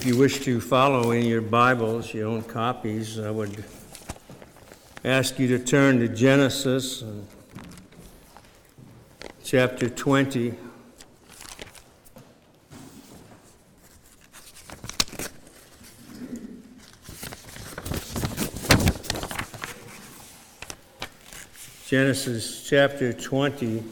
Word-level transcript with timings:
If 0.00 0.06
you 0.06 0.16
wish 0.16 0.40
to 0.44 0.62
follow 0.62 1.10
in 1.10 1.26
your 1.26 1.42
Bibles, 1.42 2.14
your 2.14 2.28
own 2.28 2.42
copies, 2.42 3.18
I 3.18 3.30
would 3.30 3.62
ask 5.04 5.38
you 5.38 5.46
to 5.48 5.58
turn 5.58 5.98
to 5.98 6.08
Genesis 6.08 7.04
chapter 9.44 9.90
20. 9.90 10.54
Genesis 21.86 22.66
chapter 22.66 23.12
20. 23.12 23.84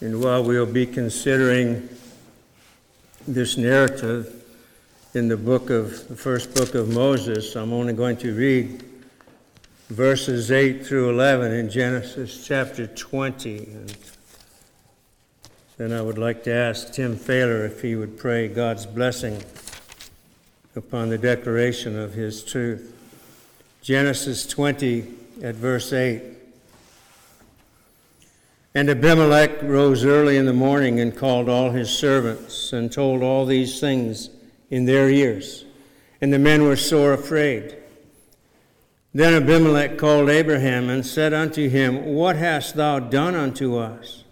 And 0.00 0.24
while 0.24 0.42
we'll 0.42 0.64
be 0.64 0.86
considering 0.86 1.86
this 3.34 3.56
narrative 3.56 4.44
in 5.14 5.28
the 5.28 5.36
book 5.36 5.70
of 5.70 6.08
the 6.08 6.16
first 6.16 6.52
book 6.54 6.74
of 6.74 6.88
Moses, 6.88 7.54
I'm 7.54 7.72
only 7.72 7.92
going 7.92 8.16
to 8.18 8.34
read 8.34 8.82
verses 9.88 10.50
8 10.50 10.84
through 10.84 11.10
11 11.10 11.52
in 11.52 11.70
Genesis 11.70 12.44
chapter 12.44 12.88
20. 12.88 13.58
And 13.58 13.96
then 15.78 15.92
I 15.92 16.02
would 16.02 16.18
like 16.18 16.42
to 16.44 16.52
ask 16.52 16.92
Tim 16.92 17.16
Failer 17.16 17.64
if 17.64 17.82
he 17.82 17.94
would 17.94 18.18
pray 18.18 18.48
God's 18.48 18.86
blessing 18.86 19.42
upon 20.74 21.08
the 21.08 21.18
declaration 21.18 21.98
of 21.98 22.14
his 22.14 22.42
truth. 22.42 22.96
Genesis 23.82 24.44
20 24.46 25.06
at 25.42 25.54
verse 25.54 25.92
8. 25.92 26.22
And 28.74 28.88
Abimelech 28.88 29.62
rose 29.62 30.04
early 30.04 30.36
in 30.36 30.46
the 30.46 30.52
morning 30.52 31.00
and 31.00 31.16
called 31.16 31.48
all 31.48 31.70
his 31.70 31.90
servants 31.90 32.72
and 32.72 32.92
told 32.92 33.22
all 33.22 33.44
these 33.44 33.80
things 33.80 34.30
in 34.70 34.84
their 34.84 35.10
ears. 35.10 35.64
And 36.20 36.32
the 36.32 36.38
men 36.38 36.62
were 36.62 36.76
sore 36.76 37.12
afraid. 37.12 37.76
Then 39.12 39.34
Abimelech 39.34 39.98
called 39.98 40.30
Abraham 40.30 40.88
and 40.88 41.04
said 41.04 41.32
unto 41.34 41.68
him, 41.68 42.14
What 42.14 42.36
hast 42.36 42.76
thou 42.76 43.00
done 43.00 43.34
unto 43.34 43.76
us? 43.76 44.22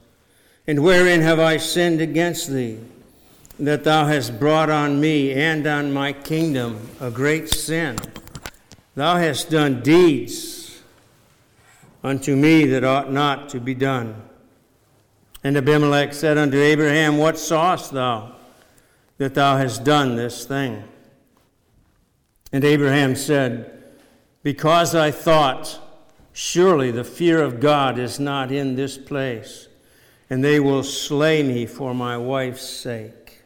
And 0.68 0.84
wherein 0.84 1.20
have 1.20 1.40
I 1.40 1.56
sinned 1.56 2.00
against 2.00 2.48
thee, 2.52 2.78
that 3.58 3.82
thou 3.82 4.06
hast 4.06 4.38
brought 4.38 4.70
on 4.70 5.00
me 5.00 5.32
and 5.32 5.66
on 5.66 5.92
my 5.92 6.12
kingdom 6.12 6.90
a 7.00 7.10
great 7.10 7.48
sin? 7.48 7.96
Thou 8.94 9.16
hast 9.16 9.50
done 9.50 9.82
deeds 9.82 10.80
unto 12.04 12.36
me 12.36 12.66
that 12.66 12.84
ought 12.84 13.10
not 13.10 13.48
to 13.48 13.58
be 13.58 13.74
done. 13.74 14.27
And 15.44 15.56
Abimelech 15.56 16.12
said 16.12 16.36
unto 16.36 16.60
Abraham, 16.60 17.18
What 17.18 17.38
sawest 17.38 17.92
thou 17.92 18.34
that 19.18 19.34
thou 19.34 19.56
hast 19.56 19.84
done 19.84 20.16
this 20.16 20.44
thing? 20.44 20.84
And 22.52 22.64
Abraham 22.64 23.14
said, 23.14 23.84
Because 24.42 24.94
I 24.94 25.10
thought, 25.10 25.78
surely 26.32 26.90
the 26.90 27.04
fear 27.04 27.42
of 27.42 27.60
God 27.60 27.98
is 27.98 28.18
not 28.18 28.50
in 28.50 28.74
this 28.74 28.98
place, 28.98 29.68
and 30.30 30.42
they 30.42 30.58
will 30.60 30.82
slay 30.82 31.42
me 31.42 31.66
for 31.66 31.94
my 31.94 32.16
wife's 32.16 32.68
sake. 32.68 33.42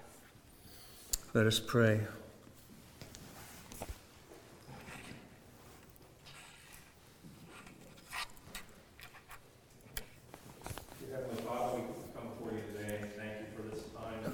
Let 1.34 1.46
us 1.46 1.58
pray. 1.58 2.00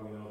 probably 0.00 0.18
know 0.18 0.29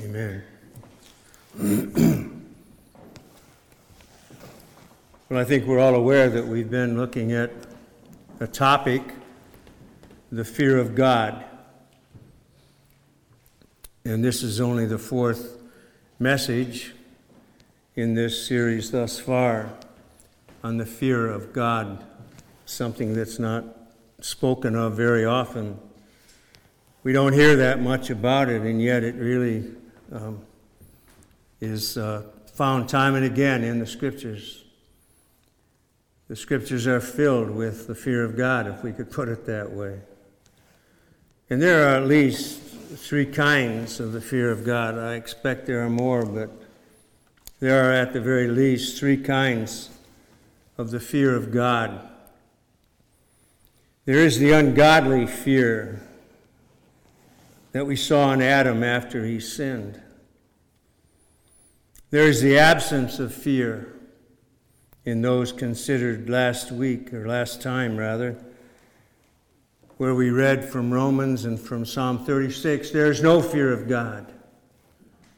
Amen. 0.00 0.44
well, 5.28 5.40
I 5.40 5.44
think 5.44 5.66
we're 5.66 5.80
all 5.80 5.96
aware 5.96 6.30
that 6.30 6.46
we've 6.46 6.70
been 6.70 6.96
looking 6.96 7.32
at 7.32 7.50
a 8.38 8.46
topic, 8.46 9.02
the 10.30 10.44
fear 10.44 10.78
of 10.78 10.94
God. 10.94 11.44
And 14.04 14.22
this 14.22 14.44
is 14.44 14.60
only 14.60 14.86
the 14.86 14.98
fourth 14.98 15.58
message 16.20 16.94
in 17.96 18.14
this 18.14 18.46
series 18.46 18.92
thus 18.92 19.18
far 19.18 19.72
on 20.62 20.76
the 20.76 20.86
fear 20.86 21.26
of 21.26 21.52
God, 21.52 22.04
something 22.66 23.14
that's 23.14 23.40
not 23.40 23.64
spoken 24.20 24.76
of 24.76 24.94
very 24.94 25.24
often. 25.24 25.76
We 27.02 27.12
don't 27.12 27.32
hear 27.32 27.56
that 27.56 27.80
much 27.80 28.10
about 28.10 28.48
it, 28.48 28.62
and 28.62 28.80
yet 28.80 29.02
it 29.02 29.16
really 29.16 29.64
um, 30.12 30.40
is 31.60 31.96
uh, 31.96 32.22
found 32.52 32.88
time 32.88 33.14
and 33.14 33.24
again 33.24 33.64
in 33.64 33.78
the 33.78 33.86
scriptures. 33.86 34.64
The 36.28 36.36
scriptures 36.36 36.86
are 36.86 37.00
filled 37.00 37.50
with 37.50 37.86
the 37.86 37.94
fear 37.94 38.24
of 38.24 38.36
God, 38.36 38.66
if 38.66 38.82
we 38.82 38.92
could 38.92 39.10
put 39.10 39.28
it 39.28 39.46
that 39.46 39.70
way. 39.70 40.00
And 41.50 41.62
there 41.62 41.88
are 41.88 41.96
at 41.96 42.06
least 42.06 42.60
three 42.60 43.26
kinds 43.26 44.00
of 44.00 44.12
the 44.12 44.20
fear 44.20 44.50
of 44.50 44.64
God. 44.64 44.98
I 44.98 45.14
expect 45.14 45.66
there 45.66 45.82
are 45.82 45.90
more, 45.90 46.26
but 46.26 46.50
there 47.60 47.88
are 47.88 47.92
at 47.92 48.12
the 48.12 48.20
very 48.20 48.48
least 48.48 48.98
three 48.98 49.16
kinds 49.16 49.90
of 50.76 50.90
the 50.90 51.00
fear 51.00 51.34
of 51.34 51.52
God. 51.52 52.08
There 54.04 54.18
is 54.18 54.38
the 54.38 54.52
ungodly 54.52 55.26
fear 55.26 56.02
that 57.78 57.84
we 57.84 57.94
saw 57.94 58.32
in 58.32 58.42
Adam 58.42 58.82
after 58.82 59.24
he 59.24 59.38
sinned. 59.38 60.02
There 62.10 62.26
is 62.26 62.42
the 62.42 62.58
absence 62.58 63.20
of 63.20 63.32
fear 63.32 63.94
in 65.04 65.22
those 65.22 65.52
considered 65.52 66.28
last 66.28 66.72
week, 66.72 67.14
or 67.14 67.28
last 67.28 67.62
time 67.62 67.96
rather, 67.96 68.36
where 69.96 70.12
we 70.12 70.30
read 70.30 70.68
from 70.68 70.92
Romans 70.92 71.44
and 71.44 71.56
from 71.56 71.86
Psalm 71.86 72.24
36 72.24 72.90
there 72.90 73.12
is 73.12 73.22
no 73.22 73.40
fear 73.40 73.72
of 73.72 73.88
God 73.88 74.26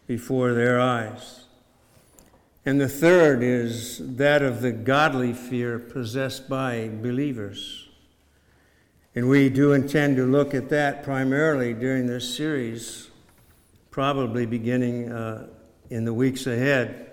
before 0.06 0.54
their 0.54 0.80
eyes. 0.80 1.44
And 2.64 2.80
the 2.80 2.88
third 2.88 3.42
is 3.42 4.00
that 4.16 4.40
of 4.40 4.62
the 4.62 4.72
godly 4.72 5.34
fear 5.34 5.78
possessed 5.78 6.48
by 6.48 6.88
believers. 6.88 7.89
And 9.14 9.28
we 9.28 9.48
do 9.48 9.72
intend 9.72 10.16
to 10.16 10.24
look 10.24 10.54
at 10.54 10.68
that 10.68 11.02
primarily 11.02 11.74
during 11.74 12.06
this 12.06 12.36
series, 12.36 13.10
probably 13.90 14.46
beginning 14.46 15.10
uh, 15.10 15.48
in 15.90 16.04
the 16.04 16.14
weeks 16.14 16.46
ahead. 16.46 17.10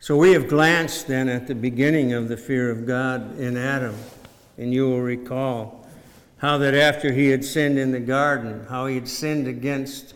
So 0.00 0.16
we 0.16 0.32
have 0.32 0.48
glanced 0.48 1.06
then 1.06 1.28
at 1.28 1.46
the 1.46 1.54
beginning 1.54 2.12
of 2.12 2.28
the 2.28 2.36
fear 2.36 2.70
of 2.70 2.86
God 2.86 3.38
in 3.38 3.56
Adam, 3.56 3.94
and 4.58 4.72
you 4.72 4.88
will 4.88 5.00
recall 5.00 5.86
how 6.38 6.58
that 6.58 6.74
after 6.74 7.12
he 7.12 7.28
had 7.28 7.44
sinned 7.44 7.78
in 7.78 7.92
the 7.92 8.00
garden, 8.00 8.66
how 8.68 8.86
he 8.86 8.96
had 8.96 9.08
sinned 9.08 9.46
against 9.46 10.14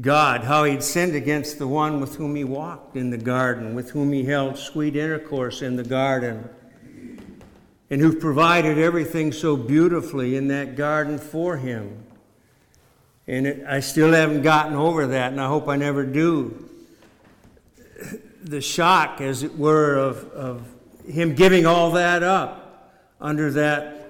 God, 0.00 0.44
how 0.44 0.64
he'd 0.64 0.82
sinned 0.82 1.14
against 1.14 1.58
the 1.58 1.68
one 1.68 2.00
with 2.00 2.16
whom 2.16 2.34
he 2.34 2.42
walked 2.42 2.96
in 2.96 3.10
the 3.10 3.18
garden, 3.18 3.74
with 3.74 3.90
whom 3.90 4.12
he 4.12 4.24
held 4.24 4.58
sweet 4.58 4.96
intercourse 4.96 5.62
in 5.62 5.76
the 5.76 5.84
garden, 5.84 6.48
and 7.90 8.00
who 8.00 8.14
provided 8.18 8.78
everything 8.78 9.32
so 9.32 9.56
beautifully 9.56 10.36
in 10.36 10.48
that 10.48 10.76
garden 10.76 11.18
for 11.18 11.56
him. 11.56 12.04
And 13.26 13.46
it, 13.46 13.64
I 13.66 13.80
still 13.80 14.12
haven't 14.12 14.42
gotten 14.42 14.74
over 14.74 15.06
that, 15.08 15.32
and 15.32 15.40
I 15.40 15.48
hope 15.48 15.68
I 15.68 15.76
never 15.76 16.04
do. 16.04 16.68
The 18.42 18.60
shock, 18.60 19.20
as 19.20 19.42
it 19.42 19.56
were, 19.56 19.96
of, 19.96 20.30
of 20.32 20.66
him 21.06 21.34
giving 21.34 21.66
all 21.66 21.92
that 21.92 22.22
up 22.22 22.92
under 23.20 23.50
that 23.52 24.04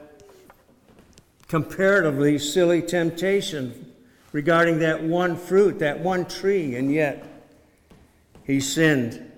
comparatively 1.49 2.38
silly 2.38 2.82
temptation 2.82 3.93
regarding 4.32 4.81
that 4.81 5.03
one 5.03 5.37
fruit, 5.37 5.79
that 5.79 6.00
one 6.00 6.25
tree, 6.25 6.75
and 6.75 6.93
yet 6.93 7.25
he 8.44 8.59
sinned 8.59 9.31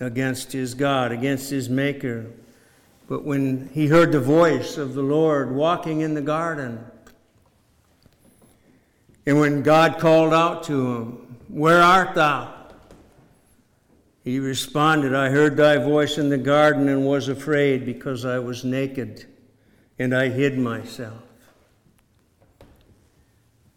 against 0.00 0.52
his 0.52 0.74
God, 0.74 1.10
against 1.10 1.50
his 1.50 1.70
Maker. 1.70 2.26
But 3.08 3.24
when 3.24 3.70
he 3.72 3.88
heard 3.88 4.12
the 4.12 4.20
voice 4.20 4.76
of 4.76 4.94
the 4.94 5.02
Lord 5.02 5.50
walking 5.50 6.02
in 6.02 6.12
the 6.14 6.20
garden, 6.20 6.84
and 9.26 9.40
when 9.40 9.62
God 9.62 9.98
called 9.98 10.32
out 10.32 10.62
to 10.64 10.94
him, 10.94 11.36
Where 11.48 11.82
art 11.82 12.14
thou? 12.14 12.54
He 14.22 14.38
responded, 14.38 15.14
I 15.14 15.30
heard 15.30 15.56
thy 15.56 15.78
voice 15.78 16.18
in 16.18 16.28
the 16.28 16.36
garden 16.36 16.86
and 16.88 17.06
was 17.06 17.28
afraid 17.28 17.86
because 17.86 18.26
I 18.26 18.38
was 18.38 18.62
naked 18.62 19.24
and 19.98 20.14
I 20.14 20.28
hid 20.28 20.58
myself. 20.58 21.22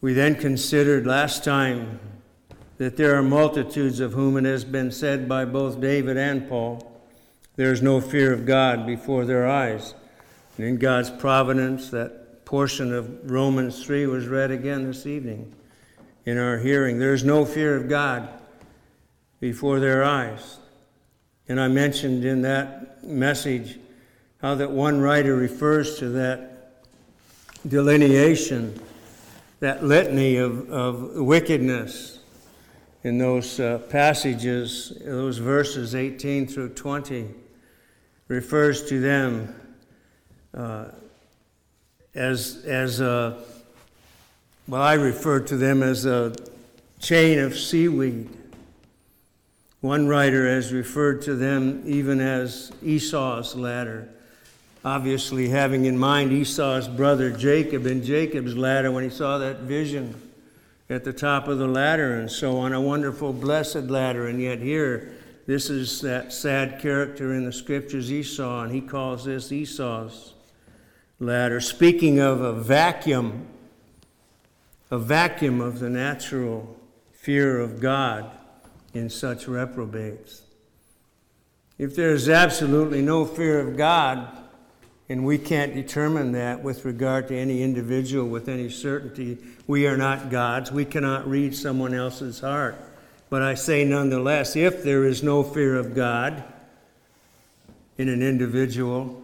We 0.01 0.13
then 0.13 0.36
considered 0.36 1.07
last 1.07 1.45
time 1.45 2.01
that 2.80 2.98
there 2.98 3.16
are 3.16 3.24
multitudes 3.24 4.01
of 4.01 4.12
whom 4.12 4.36
it 4.36 4.44
has 4.44 4.66
been 4.66 4.92
said 4.92 5.30
by 5.30 5.45
both 5.45 5.80
David 5.80 6.18
and 6.18 6.50
Paul, 6.50 6.91
there 7.56 7.71
is 7.71 7.81
no 7.81 8.00
fear 8.00 8.31
of 8.33 8.45
God 8.45 8.86
before 8.86 9.25
their 9.25 9.48
eyes. 9.48 9.94
And 10.57 10.65
in 10.65 10.77
God's 10.77 11.09
providence, 11.09 11.89
that 11.89 12.45
portion 12.45 12.94
of 12.94 13.30
Romans 13.30 13.83
3 13.83 14.07
was 14.07 14.27
read 14.27 14.51
again 14.51 14.86
this 14.86 15.06
evening 15.06 15.53
in 16.25 16.38
our 16.38 16.57
hearing. 16.57 17.00
There 17.00 17.13
is 17.13 17.24
no 17.24 17.45
fear 17.45 17.75
of 17.75 17.89
God 17.89 18.30
before 19.39 19.80
their 19.80 20.03
eyes. 20.03 20.59
And 21.48 21.59
I 21.59 21.68
mentioned 21.68 22.24
in 22.24 22.44
that 22.44 23.03
message 23.03 23.80
how 24.42 24.56
that 24.56 24.71
one 24.71 25.01
writer 25.01 25.36
refers 25.36 25.97
to 26.00 26.09
that 26.09 26.77
delineation, 27.68 28.80
that 29.59 29.83
litany 29.83 30.38
of, 30.38 30.69
of 30.69 31.15
wickedness 31.15 32.19
in 33.04 33.18
those 33.18 33.59
uh, 33.59 33.80
passages, 33.89 34.94
those 35.04 35.39
verses 35.39 35.95
18 35.95 36.47
through 36.47 36.69
20, 36.69 37.30
refers 38.31 38.88
to 38.88 39.01
them 39.01 39.54
uh, 40.54 40.86
as, 42.16 42.63
as 42.66 43.01
a, 43.01 43.38
well, 44.69 44.81
I 44.81 44.94
refer 44.94 45.42
to 45.42 45.57
them 45.57 45.83
as 45.83 46.06
a 46.06 46.33
chain 47.01 47.39
of 47.39 47.57
seaweed. 47.57 48.30
One 49.81 50.07
writer 50.07 50.48
has 50.48 50.72
referred 50.72 51.24
to 51.24 51.36
them 51.36 51.83
even 51.86 52.22
as 52.22 52.72
Esau's 52.81 53.54
ladder, 53.54 54.07
obviously 54.86 55.50
having 55.50 55.83
in 55.83 55.98
mind 55.98 56.31
Esau's 56.31 56.88
brother 56.88 57.31
Jacob 57.31 57.86
and 57.86 58.01
Jacob's 58.01 58.56
ladder 58.56 58.94
when 58.94 59.04
he 59.04 59.10
saw 59.10 59.39
that 59.39 59.60
vision 59.62 60.16
at 60.89 61.04
the 61.04 61.12
top 61.12 61.50
of 61.50 61.57
the 61.57 61.68
ladder 61.68 62.16
and 62.16 62.31
so 62.31 62.60
on, 62.60 62.72
a 62.72 62.80
wonderful, 62.80 63.33
blessed 63.33 63.89
ladder. 63.89 64.28
And 64.28 64.42
yet, 64.42 64.60
here, 64.60 65.18
this 65.51 65.69
is 65.69 66.00
that 66.00 66.31
sad 66.31 66.80
character 66.80 67.33
in 67.33 67.44
the 67.44 67.51
scriptures, 67.51 68.09
Esau, 68.09 68.62
and 68.62 68.71
he 68.71 68.80
calls 68.80 69.25
this 69.25 69.51
Esau's 69.51 70.33
ladder, 71.19 71.59
speaking 71.59 72.19
of 72.19 72.39
a 72.39 72.53
vacuum, 72.53 73.48
a 74.89 74.98
vacuum 74.98 75.59
of 75.59 75.80
the 75.80 75.89
natural 75.89 76.80
fear 77.12 77.59
of 77.59 77.81
God 77.81 78.31
in 78.94 79.09
such 79.09 79.45
reprobates. 79.45 80.44
If 81.77 81.97
there's 81.97 82.30
absolutely 82.30 83.01
no 83.01 83.25
fear 83.25 83.59
of 83.59 83.75
God, 83.75 84.30
and 85.09 85.25
we 85.25 85.38
can't 85.38 85.75
determine 85.75 86.31
that 86.31 86.63
with 86.63 86.86
regard 86.86 87.27
to 87.27 87.38
any 87.38 87.62
individual 87.62 88.25
with 88.25 88.47
any 88.47 88.69
certainty, 88.69 89.38
we 89.68 89.86
are 89.86 89.97
not 89.97 90.30
gods. 90.30 90.71
We 90.71 90.86
cannot 90.86 91.30
read 91.30 91.54
someone 91.54 91.94
else's 91.94 92.39
heart. 92.39 92.91
But 93.31 93.42
I 93.42 93.54
say 93.54 93.86
nonetheless, 93.86 94.57
if 94.57 94.83
there 94.83 95.06
is 95.06 95.24
no 95.24 95.42
fear 95.42 95.78
of 95.78 95.95
God 95.95 96.44
in 97.98 98.10
an 98.10 98.22
individual, 98.22 99.24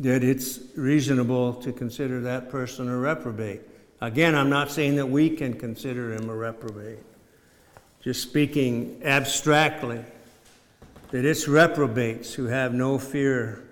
that 0.00 0.24
it's 0.24 0.60
reasonable 0.76 1.52
to 1.56 1.74
consider 1.74 2.22
that 2.22 2.48
person 2.48 2.88
a 2.88 2.96
reprobate. 2.96 3.60
Again, 4.00 4.34
I'm 4.34 4.48
not 4.48 4.70
saying 4.70 4.96
that 4.96 5.10
we 5.10 5.28
can 5.28 5.52
consider 5.52 6.14
him 6.14 6.30
a 6.30 6.34
reprobate, 6.34 7.00
just 8.02 8.22
speaking 8.22 9.02
abstractly, 9.04 10.02
that 11.10 11.26
it's 11.26 11.46
reprobates 11.46 12.32
who 12.32 12.46
have 12.46 12.72
no 12.72 12.98
fear 12.98 13.62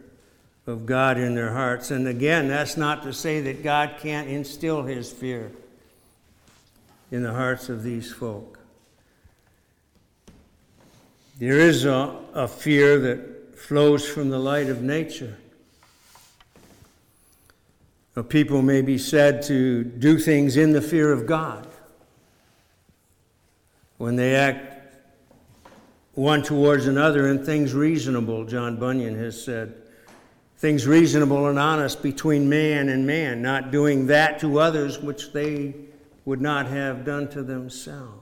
of 0.67 0.85
God 0.85 1.17
in 1.17 1.35
their 1.35 1.55
hearts. 1.55 1.91
And 1.91 2.07
again, 2.07 2.49
that's 2.49 2.77
not 2.77 3.05
to 3.05 3.15
say 3.15 3.41
that 3.41 3.63
God 3.63 3.95
can't 4.01 4.29
instill 4.29 4.83
his 4.83 5.11
fear 5.11 5.51
in 7.11 7.23
the 7.23 7.33
hearts 7.33 7.71
of 7.71 7.83
these 7.83 8.13
folk. 8.13 8.58
There 11.39 11.59
is 11.61 11.85
a, 11.85 12.17
a 12.35 12.49
fear 12.49 12.99
that 12.99 13.59
flows 13.59 14.09
from 14.09 14.29
the 14.29 14.39
light 14.39 14.69
of 14.69 14.83
nature. 14.83 15.39
People 18.29 18.63
may 18.63 18.83
be 18.83 18.99
said 18.99 19.43
to 19.43 19.85
do 19.85 20.19
things 20.19 20.57
in 20.57 20.73
the 20.73 20.83
fear 20.83 21.13
of 21.13 21.25
God 21.25 21.69
when 23.99 24.17
they 24.17 24.35
act 24.35 24.97
one 26.15 26.43
towards 26.43 26.89
another 26.89 27.29
in 27.29 27.45
things 27.45 27.75
reasonable, 27.75 28.45
John 28.45 28.77
Bunyan 28.77 29.17
has 29.17 29.41
said. 29.41 29.75
Things 30.57 30.85
reasonable 30.85 31.47
and 31.47 31.61
honest 31.61 32.03
between 32.03 32.49
man 32.49 32.89
and 32.89 33.07
man, 33.07 33.41
not 33.41 33.71
doing 33.71 34.09
that 34.09 34.41
to 34.41 34.59
others 34.59 34.99
which 34.99 35.33
they 35.33 35.75
would 36.25 36.41
not 36.41 36.67
have 36.67 37.05
done 37.05 37.29
to 37.29 37.45
themselves. 37.45 38.18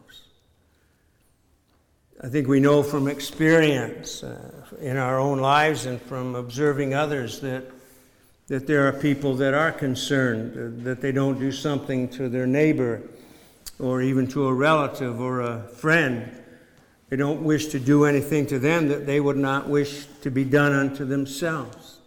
I 2.23 2.29
think 2.29 2.49
we 2.49 2.61
know 2.61 2.83
from 2.83 3.09
experience 3.09 4.23
uh, 4.23 4.51
in 4.81 4.97
our 4.97 5.19
own 5.19 5.39
lives 5.39 5.87
and 5.87 6.01
from 6.01 6.35
observing 6.35 6.95
others 6.95 7.41
that 7.41 7.65
that 8.49 8.67
there 8.67 8.87
are 8.87 8.93
people 8.93 9.35
that 9.35 9.55
are 9.55 9.73
concerned 9.73 10.85
that 10.85 11.01
they 11.01 11.11
don't 11.11 11.39
do 11.39 11.51
something 11.51 12.09
to 12.09 12.29
their 12.29 12.47
neighbor 12.47 13.03
or 13.79 14.03
even 14.03 14.27
to 14.29 14.47
a 14.47 14.55
relative 14.55 15.21
or 15.21 15.41
a 15.41 15.63
friend. 15.69 16.31
They 17.09 17.17
don't 17.17 17.43
wish 17.43 17.67
to 17.69 17.81
do 17.81 18.05
anything 18.05 18.47
to 18.47 18.59
them 18.59 18.89
that 18.89 19.07
they 19.07 19.21
would 19.21 19.37
not 19.37 19.69
wish 19.69 20.07
to 20.23 20.31
be 20.31 20.45
done 20.45 20.73
unto 20.73 21.05
themselves. 21.05 21.99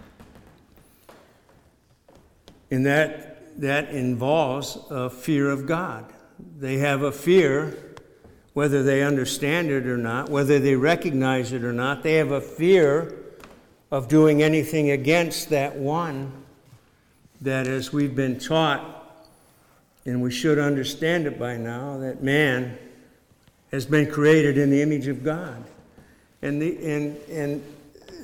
And 2.72 2.86
that, 2.86 3.60
that 3.60 3.90
involves 3.90 4.78
a 4.90 5.10
fear 5.10 5.50
of 5.50 5.66
God. 5.66 6.06
They 6.58 6.78
have 6.78 7.02
a 7.02 7.12
fear, 7.12 7.89
whether 8.60 8.84
they 8.84 9.04
understand 9.04 9.72
it 9.72 9.88
or 9.88 9.96
not, 9.96 10.28
whether 10.28 10.60
they 10.60 10.76
recognize 10.76 11.54
it 11.54 11.64
or 11.64 11.72
not, 11.72 12.04
they 12.04 12.16
have 12.16 12.32
a 12.32 12.42
fear 12.42 13.16
of 13.90 14.10
doing 14.10 14.44
anything 14.44 14.92
against 14.92 15.48
that 15.48 15.78
one 15.78 16.30
that, 17.40 17.68
as 17.68 17.94
we've 17.94 18.18
been 18.18 18.38
taught, 18.38 19.16
and 20.04 20.22
we 20.22 20.30
should 20.30 20.60
understand 20.60 21.26
it 21.26 21.40
by 21.40 21.56
now, 21.56 22.00
that 22.00 22.22
man 22.22 22.78
has 23.72 23.86
been 23.86 24.12
created 24.12 24.58
in 24.58 24.70
the 24.70 24.82
image 24.82 25.08
of 25.08 25.24
God. 25.24 25.64
And, 26.42 26.62
the, 26.62 26.78
and, 26.86 27.16
and 27.30 27.64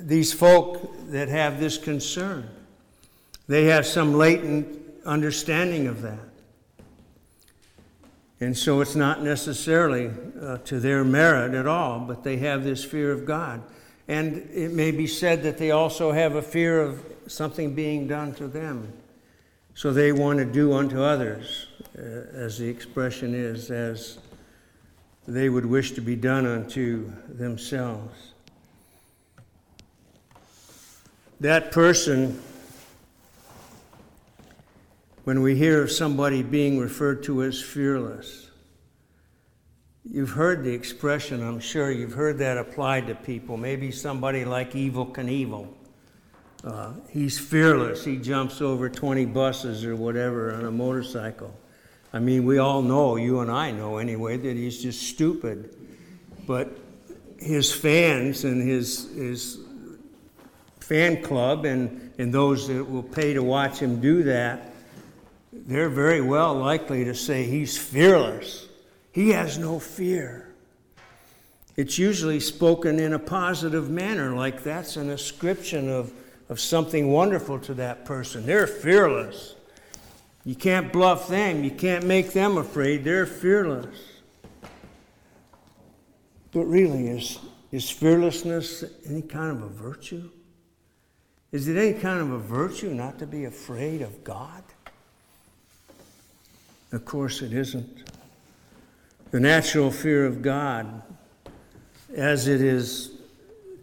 these 0.01 0.33
folk 0.33 0.97
that 1.11 1.29
have 1.29 1.61
this 1.61 1.77
concern, 1.77 2.49
they 3.47 3.63
have 3.67 3.85
some 3.85 4.13
latent 4.13 4.67
understanding 5.05 5.87
of 5.87 6.01
that. 6.01 6.19
And 8.45 8.55
so 8.55 8.79
it's 8.81 8.95
not 8.95 9.23
necessarily 9.23 10.11
uh, 10.39 10.59
to 10.65 10.79
their 10.79 11.03
merit 11.03 11.55
at 11.55 11.65
all, 11.65 11.99
but 11.99 12.23
they 12.23 12.37
have 12.37 12.63
this 12.63 12.85
fear 12.85 13.11
of 13.11 13.25
God. 13.25 13.63
And 14.07 14.47
it 14.53 14.71
may 14.71 14.91
be 14.91 15.07
said 15.07 15.41
that 15.41 15.57
they 15.57 15.71
also 15.71 16.11
have 16.11 16.35
a 16.35 16.43
fear 16.43 16.79
of 16.79 17.03
something 17.25 17.73
being 17.73 18.07
done 18.07 18.35
to 18.35 18.47
them. 18.47 18.93
So 19.73 19.91
they 19.91 20.11
want 20.11 20.37
to 20.37 20.45
do 20.45 20.73
unto 20.73 21.01
others, 21.01 21.69
uh, 21.97 22.01
as 22.01 22.59
the 22.59 22.69
expression 22.69 23.33
is, 23.33 23.71
as 23.71 24.19
they 25.27 25.49
would 25.49 25.65
wish 25.65 25.93
to 25.93 26.01
be 26.01 26.15
done 26.15 26.45
unto 26.45 27.11
themselves. 27.27 28.33
That 31.39 31.71
person, 31.71 32.39
when 35.25 35.41
we 35.41 35.55
hear 35.55 35.83
of 35.83 35.91
somebody 35.91 36.41
being 36.41 36.79
referred 36.79 37.23
to 37.23 37.43
as 37.43 37.61
fearless, 37.61 38.45
You've 40.07 40.29
heard 40.29 40.63
the 40.63 40.71
expression, 40.71 41.41
I'm 41.41 41.59
sure 41.59 41.89
you've 41.89 42.13
heard 42.13 42.37
that 42.37 42.57
applied 42.57 43.07
to 43.07 43.15
people. 43.15 43.57
Maybe 43.57 43.91
somebody 43.91 44.45
like 44.45 44.73
Evel 44.73 45.11
Knievel. 45.11 45.67
Uh, 46.63 46.93
he's 47.09 47.39
fearless. 47.39 48.05
He 48.05 48.17
jumps 48.17 48.61
over 48.61 48.87
20 48.87 49.25
buses 49.25 49.83
or 49.83 49.95
whatever 49.95 50.53
on 50.53 50.65
a 50.65 50.71
motorcycle. 50.71 51.55
I 52.13 52.19
mean, 52.19 52.45
we 52.45 52.59
all 52.59 52.83
know, 52.83 53.15
you 53.15 53.39
and 53.39 53.49
I 53.49 53.71
know 53.71 53.97
anyway, 53.97 54.37
that 54.37 54.55
he's 54.55 54.81
just 54.81 55.01
stupid. 55.01 55.75
But 56.45 56.69
his 57.39 57.73
fans 57.73 58.43
and 58.43 58.61
his, 58.61 59.11
his 59.15 59.59
fan 60.81 61.23
club 61.23 61.65
and, 61.65 62.13
and 62.19 62.31
those 62.31 62.67
that 62.67 62.83
will 62.83 63.03
pay 63.03 63.33
to 63.33 63.41
watch 63.41 63.79
him 63.79 63.99
do 63.99 64.21
that, 64.23 64.71
they're 65.65 65.89
very 65.89 66.21
well 66.21 66.53
likely 66.53 67.03
to 67.05 67.15
say 67.15 67.43
he's 67.43 67.77
fearless. 67.77 68.67
He 69.11 69.29
has 69.29 69.57
no 69.57 69.79
fear. 69.79 70.53
It's 71.75 71.97
usually 71.97 72.39
spoken 72.39 72.99
in 72.99 73.13
a 73.13 73.19
positive 73.19 73.89
manner, 73.89 74.35
like 74.35 74.63
that's 74.63 74.95
an 74.95 75.09
ascription 75.09 75.89
of, 75.89 76.13
of 76.49 76.59
something 76.59 77.11
wonderful 77.11 77.59
to 77.59 77.73
that 77.75 78.05
person. 78.05 78.45
They're 78.45 78.67
fearless. 78.67 79.55
You 80.45 80.55
can't 80.55 80.93
bluff 80.93 81.27
them, 81.27 81.63
you 81.63 81.71
can't 81.71 82.05
make 82.05 82.31
them 82.31 82.57
afraid. 82.57 83.03
They're 83.03 83.25
fearless. 83.25 83.97
But 86.51 86.65
really, 86.65 87.07
is, 87.07 87.39
is 87.71 87.89
fearlessness 87.89 88.83
any 89.09 89.23
kind 89.23 89.51
of 89.51 89.63
a 89.63 89.67
virtue? 89.67 90.29
Is 91.51 91.67
it 91.67 91.77
any 91.77 91.99
kind 91.99 92.21
of 92.21 92.31
a 92.31 92.37
virtue 92.37 92.93
not 92.93 93.17
to 93.19 93.25
be 93.25 93.45
afraid 93.45 94.01
of 94.01 94.23
God? 94.23 94.63
Of 96.95 97.03
course, 97.03 97.41
it 97.41 97.51
isn't. 97.51 98.09
The 99.31 99.41
natural 99.41 99.91
fear 99.91 100.25
of 100.25 100.41
God, 100.41 101.01
as 102.15 102.47
it 102.47 102.61
is 102.61 103.11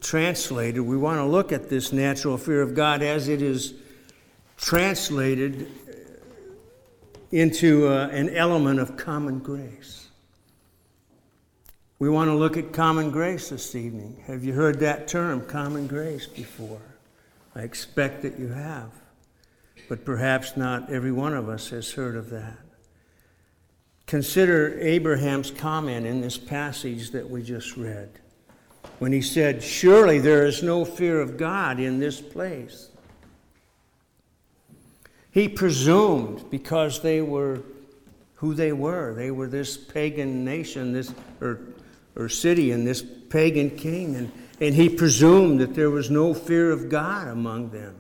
translated, 0.01 0.81
we 0.81 0.97
want 0.97 1.19
to 1.19 1.27
look 1.27 1.53
at 1.53 1.69
this 1.69 1.93
natural 1.93 2.39
fear 2.39 2.63
of 2.63 2.75
God 2.75 3.03
as 3.03 3.29
it 3.29 3.43
is 3.43 3.75
translated 4.57 5.71
into 7.31 7.87
uh, 7.87 8.09
an 8.09 8.31
element 8.31 8.81
of 8.81 8.97
common 8.97 9.41
grace. 9.41 10.09
We 11.99 12.09
want 12.09 12.29
to 12.31 12.35
look 12.35 12.57
at 12.57 12.73
common 12.73 13.11
grace 13.11 13.51
this 13.51 13.75
evening. 13.75 14.23
Have 14.27 14.43
you 14.43 14.55
heard 14.55 14.81
that 14.81 15.07
term, 15.07 15.45
common 15.45 15.87
grace, 15.87 16.27
before? 16.27 16.81
I 17.55 17.61
expect 17.61 18.23
that 18.23 18.39
you 18.39 18.49
have, 18.49 18.91
but 19.91 20.03
perhaps 20.07 20.57
not 20.57 20.91
every 20.91 21.13
one 21.13 21.35
of 21.35 21.51
us 21.51 21.69
has 21.69 21.93
heard 21.93 22.17
of 22.17 22.31
that. 22.31 22.62
Consider 24.07 24.79
Abraham's 24.81 25.51
comment 25.51 26.07
in 26.07 26.21
this 26.21 26.37
passage 26.37 27.11
that 27.13 27.29
we 27.29 27.43
just 27.43 27.77
read 27.77 28.11
when 28.99 29.13
he 29.13 29.23
said, 29.23 29.63
Surely 29.63 30.19
there 30.19 30.45
is 30.47 30.63
no 30.63 30.85
fear 30.85 31.21
of 31.21 31.37
God 31.37 31.81
in 31.81 31.99
this 31.99 32.21
place. 32.21 32.89
He 35.31 35.49
presumed 35.49 36.51
because 36.51 37.01
they 37.01 37.23
were 37.23 37.63
who 38.35 38.55
they 38.55 38.73
were. 38.73 39.15
They 39.15 39.31
were 39.31 39.47
this 39.47 39.77
pagan 39.77 40.45
nation, 40.45 40.93
this 40.93 41.15
or, 41.41 41.61
or 42.17 42.29
city, 42.29 42.73
and 42.73 42.87
this 42.87 43.03
pagan 43.03 43.71
king. 43.71 44.17
And 44.17 44.33
and 44.63 44.77
he 44.77 44.89
presumed 44.89 45.59
that 45.59 45.75
there 45.75 45.91
was 45.91 46.09
no 46.09 46.33
fear 46.33 46.71
of 46.71 46.89
God 46.89 47.27
among 47.27 47.71
them. 47.71 47.97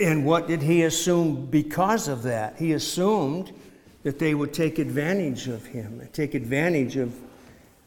And 0.00 0.24
what 0.24 0.48
did 0.48 0.62
he 0.62 0.84
assume 0.84 1.46
because 1.50 2.08
of 2.08 2.22
that? 2.22 2.56
He 2.56 2.72
assumed 2.72 3.52
that 4.02 4.18
they 4.18 4.34
would 4.34 4.52
take 4.52 4.78
advantage 4.78 5.48
of 5.48 5.66
him, 5.66 6.06
take 6.12 6.34
advantage 6.34 6.96
of, 6.96 7.14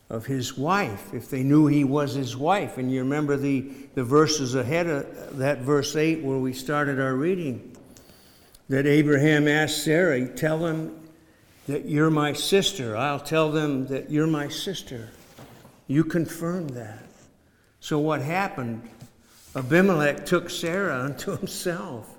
of 0.10 0.26
his 0.26 0.58
wife, 0.58 1.14
if 1.14 1.30
they 1.30 1.44
knew 1.44 1.68
he 1.68 1.84
was 1.84 2.14
his 2.14 2.38
wife. 2.38 2.78
And 2.78 2.92
you 2.92 3.00
remember 3.00 3.36
the, 3.36 3.62
the 3.96 4.04
verses 4.04 4.56
ahead 4.56 4.88
of 4.88 5.38
that, 5.38 5.60
verse 5.60 5.96
8, 5.96 6.24
where 6.24 6.38
we 6.38 6.54
started 6.54 7.00
our 7.00 7.16
reading, 7.16 7.76
that 8.70 8.86
Abraham 8.86 9.48
asked 9.48 9.84
Sarah, 9.84 10.28
Tell 10.28 10.60
them 10.60 11.00
that 11.68 11.86
you're 11.86 12.12
my 12.12 12.34
sister. 12.34 12.96
I'll 12.96 13.20
tell 13.20 13.52
them 13.52 13.88
that 13.88 14.12
you're 14.12 14.28
my 14.28 14.50
sister. 14.50 15.10
You 15.88 16.04
confirm 16.04 16.70
that. 16.70 17.04
So 17.80 18.00
what 18.00 18.22
happened? 18.22 18.88
Abimelech 19.56 20.26
took 20.26 20.50
Sarah 20.50 21.00
unto 21.06 21.36
himself. 21.38 22.13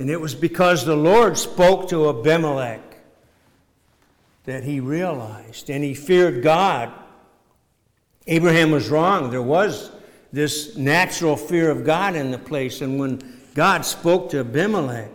And 0.00 0.08
it 0.08 0.18
was 0.18 0.34
because 0.34 0.86
the 0.86 0.96
Lord 0.96 1.36
spoke 1.36 1.90
to 1.90 2.08
Abimelech 2.08 2.80
that 4.46 4.64
he 4.64 4.80
realized 4.80 5.68
and 5.68 5.84
he 5.84 5.92
feared 5.92 6.42
God. 6.42 6.90
Abraham 8.26 8.70
was 8.70 8.88
wrong. 8.88 9.30
There 9.30 9.42
was 9.42 9.90
this 10.32 10.74
natural 10.74 11.36
fear 11.36 11.70
of 11.70 11.84
God 11.84 12.16
in 12.16 12.30
the 12.30 12.38
place. 12.38 12.80
And 12.80 12.98
when 12.98 13.20
God 13.54 13.84
spoke 13.84 14.30
to 14.30 14.40
Abimelech, 14.40 15.12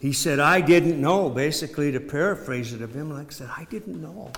he 0.00 0.14
said, 0.14 0.40
I 0.40 0.62
didn't 0.62 0.98
know. 0.98 1.28
Basically, 1.28 1.92
to 1.92 2.00
paraphrase 2.00 2.72
it, 2.72 2.80
Abimelech 2.80 3.30
said, 3.32 3.50
I 3.54 3.64
didn't 3.64 4.00
know. 4.00 4.32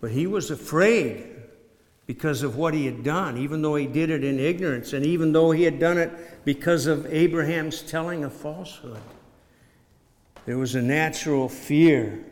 But 0.00 0.10
he 0.10 0.26
was 0.26 0.50
afraid 0.50 1.35
because 2.06 2.42
of 2.42 2.56
what 2.56 2.72
he 2.72 2.86
had 2.86 3.02
done, 3.02 3.36
even 3.36 3.62
though 3.62 3.74
he 3.74 3.86
did 3.86 4.10
it 4.10 4.22
in 4.22 4.38
ignorance, 4.38 4.92
and 4.92 5.04
even 5.04 5.32
though 5.32 5.50
he 5.50 5.64
had 5.64 5.78
done 5.78 5.98
it 5.98 6.44
because 6.44 6.86
of 6.86 7.06
Abraham's 7.06 7.82
telling 7.82 8.24
a 8.24 8.30
falsehood. 8.30 9.00
There 10.44 10.56
was 10.56 10.76
a 10.76 10.82
natural 10.82 11.48
fear. 11.48 12.24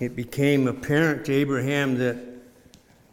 It 0.00 0.16
became 0.16 0.66
apparent 0.66 1.26
to 1.26 1.32
Abraham 1.32 1.98
that 1.98 2.16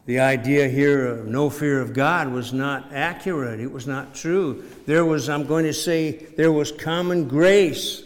the 0.06 0.20
idea 0.20 0.68
here 0.68 1.08
of 1.08 1.28
no 1.28 1.50
fear 1.50 1.82
of 1.82 1.94
God 1.94 2.30
was 2.30 2.54
not 2.54 2.94
accurate. 2.94 3.60
It 3.60 3.72
was 3.72 3.88
not 3.88 4.16
true. 4.16 4.64
There 4.86 5.06
was, 5.06 5.30
I'm 5.30 5.46
going 5.46 5.66
to 5.66 5.74
say, 5.74 6.12
there 6.38 6.52
was 6.52 6.72
common 6.72 7.28
grace 7.28 8.04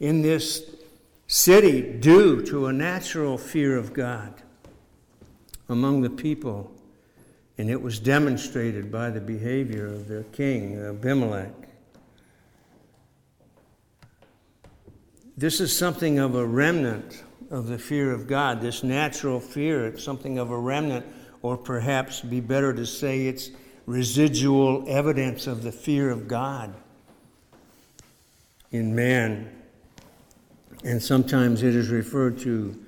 in 0.00 0.22
this 0.22 0.74
city 1.26 1.82
due 1.82 2.44
to 2.46 2.66
a 2.66 2.72
natural 2.72 3.36
fear 3.36 3.76
of 3.76 3.92
God 3.92 4.34
among 5.68 6.00
the 6.02 6.10
people. 6.10 6.70
And 7.58 7.68
it 7.68 7.82
was 7.82 7.98
demonstrated 7.98 8.90
by 8.90 9.10
the 9.10 9.20
behavior 9.20 9.86
of 9.86 10.06
their 10.06 10.22
king, 10.22 10.78
Abimelech. 10.78 11.52
This 15.36 15.60
is 15.60 15.76
something 15.76 16.18
of 16.18 16.36
a 16.36 16.46
remnant 16.46 17.22
of 17.50 17.66
the 17.66 17.78
fear 17.78 18.12
of 18.12 18.26
God, 18.26 18.60
this 18.60 18.82
natural 18.82 19.40
fear. 19.40 19.86
It's 19.86 20.04
something 20.04 20.38
of 20.38 20.50
a 20.50 20.58
remnant, 20.58 21.04
or 21.42 21.56
perhaps 21.56 22.20
be 22.20 22.40
better 22.40 22.72
to 22.72 22.86
say 22.86 23.26
it's 23.26 23.50
residual 23.86 24.84
evidence 24.86 25.46
of 25.46 25.62
the 25.62 25.72
fear 25.72 26.10
of 26.10 26.28
God 26.28 26.74
in 28.70 28.94
man. 28.94 29.50
And 30.84 31.02
sometimes 31.02 31.62
it 31.62 31.74
is 31.74 31.88
referred 31.88 32.38
to 32.40 32.78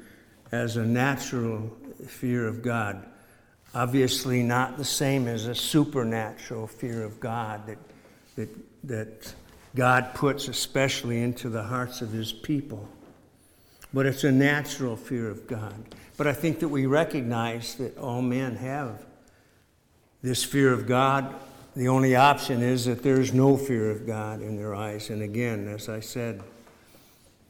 as 0.52 0.76
a 0.76 0.84
natural 0.84 1.76
fear 2.06 2.46
of 2.46 2.62
God 2.62 3.04
obviously 3.74 4.42
not 4.42 4.76
the 4.76 4.84
same 4.84 5.28
as 5.28 5.46
a 5.46 5.54
supernatural 5.54 6.66
fear 6.66 7.04
of 7.04 7.20
God 7.20 7.66
that, 7.66 7.78
that, 8.36 8.48
that 8.84 9.34
God 9.74 10.14
puts 10.14 10.48
especially 10.48 11.22
into 11.22 11.48
the 11.48 11.62
hearts 11.62 12.02
of 12.02 12.10
his 12.10 12.32
people. 12.32 12.88
But 13.92 14.06
it's 14.06 14.24
a 14.24 14.32
natural 14.32 14.96
fear 14.96 15.28
of 15.28 15.46
God. 15.46 15.74
But 16.16 16.26
I 16.26 16.32
think 16.32 16.60
that 16.60 16.68
we 16.68 16.86
recognize 16.86 17.74
that 17.76 17.96
all 17.98 18.22
men 18.22 18.56
have 18.56 19.04
this 20.22 20.44
fear 20.44 20.72
of 20.72 20.86
God. 20.86 21.34
The 21.74 21.88
only 21.88 22.14
option 22.14 22.62
is 22.62 22.84
that 22.84 23.02
there's 23.02 23.32
no 23.32 23.56
fear 23.56 23.90
of 23.90 24.06
God 24.06 24.42
in 24.42 24.56
their 24.56 24.74
eyes. 24.74 25.10
And 25.10 25.22
again, 25.22 25.66
as 25.68 25.88
I 25.88 26.00
said, 26.00 26.42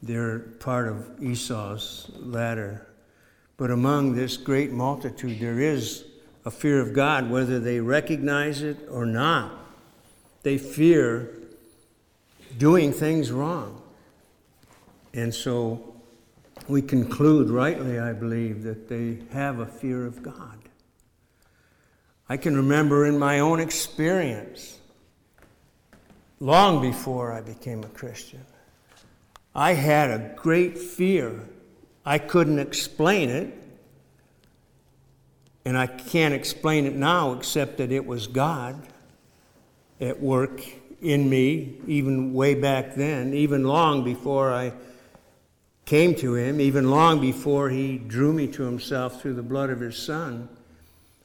they're 0.01 0.39
part 0.39 0.87
of 0.87 1.21
Esau's 1.21 2.09
ladder. 2.15 2.87
But 3.57 3.69
among 3.69 4.15
this 4.15 4.37
great 4.37 4.71
multitude, 4.71 5.39
there 5.39 5.59
is 5.59 6.05
a 6.45 6.51
fear 6.51 6.79
of 6.79 6.93
God, 6.93 7.29
whether 7.29 7.59
they 7.59 7.79
recognize 7.79 8.61
it 8.61 8.77
or 8.89 9.05
not. 9.05 9.51
They 10.43 10.57
fear 10.57 11.29
doing 12.57 12.91
things 12.91 13.31
wrong. 13.31 13.81
And 15.13 15.33
so 15.33 15.95
we 16.67 16.81
conclude 16.81 17.49
rightly, 17.49 17.99
I 17.99 18.13
believe, 18.13 18.63
that 18.63 18.87
they 18.87 19.19
have 19.31 19.59
a 19.59 19.65
fear 19.65 20.05
of 20.05 20.23
God. 20.23 20.57
I 22.29 22.37
can 22.37 22.55
remember 22.55 23.05
in 23.05 23.19
my 23.19 23.39
own 23.39 23.59
experience, 23.59 24.79
long 26.39 26.81
before 26.81 27.33
I 27.33 27.41
became 27.41 27.83
a 27.83 27.89
Christian, 27.89 28.45
I 29.53 29.73
had 29.73 30.09
a 30.09 30.33
great 30.37 30.77
fear. 30.77 31.41
I 32.05 32.17
couldn't 32.17 32.59
explain 32.59 33.29
it. 33.29 33.60
And 35.65 35.77
I 35.77 35.87
can't 35.87 36.33
explain 36.33 36.85
it 36.85 36.95
now 36.95 37.33
except 37.33 37.77
that 37.77 37.91
it 37.91 38.05
was 38.05 38.27
God 38.27 38.81
at 39.99 40.19
work 40.19 40.63
in 41.01 41.29
me, 41.29 41.75
even 41.87 42.33
way 42.33 42.55
back 42.55 42.95
then, 42.95 43.33
even 43.33 43.63
long 43.63 44.03
before 44.03 44.51
I 44.51 44.73
came 45.85 46.15
to 46.15 46.35
him, 46.35 46.61
even 46.61 46.89
long 46.89 47.19
before 47.19 47.69
he 47.69 47.97
drew 47.97 48.33
me 48.33 48.47
to 48.47 48.63
himself 48.63 49.21
through 49.21 49.33
the 49.33 49.43
blood 49.43 49.69
of 49.69 49.79
his 49.79 49.97
Son, 49.97 50.47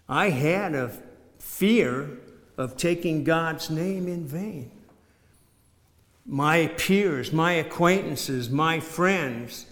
I 0.08 0.30
had 0.30 0.74
a 0.74 0.92
fear 1.38 2.18
of 2.56 2.76
taking 2.76 3.24
God's 3.24 3.70
name 3.70 4.08
in 4.08 4.26
vain. 4.26 4.70
My 6.24 6.66
peers, 6.78 7.32
my 7.32 7.52
acquaintances, 7.52 8.50
my 8.50 8.80
friends, 8.80 9.66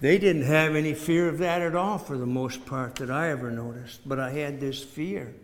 they 0.00 0.18
didn't 0.18 0.42
have 0.42 0.76
any 0.76 0.94
fear 0.94 1.28
of 1.28 1.38
that 1.38 1.62
at 1.62 1.74
all 1.74 1.98
for 1.98 2.18
the 2.18 2.26
most 2.26 2.66
part 2.66 2.96
that 2.96 3.10
I 3.10 3.30
ever 3.30 3.50
noticed, 3.50 4.06
but 4.06 4.20
I 4.20 4.30
had 4.30 4.60
this 4.60 4.82
fear. 4.82 5.34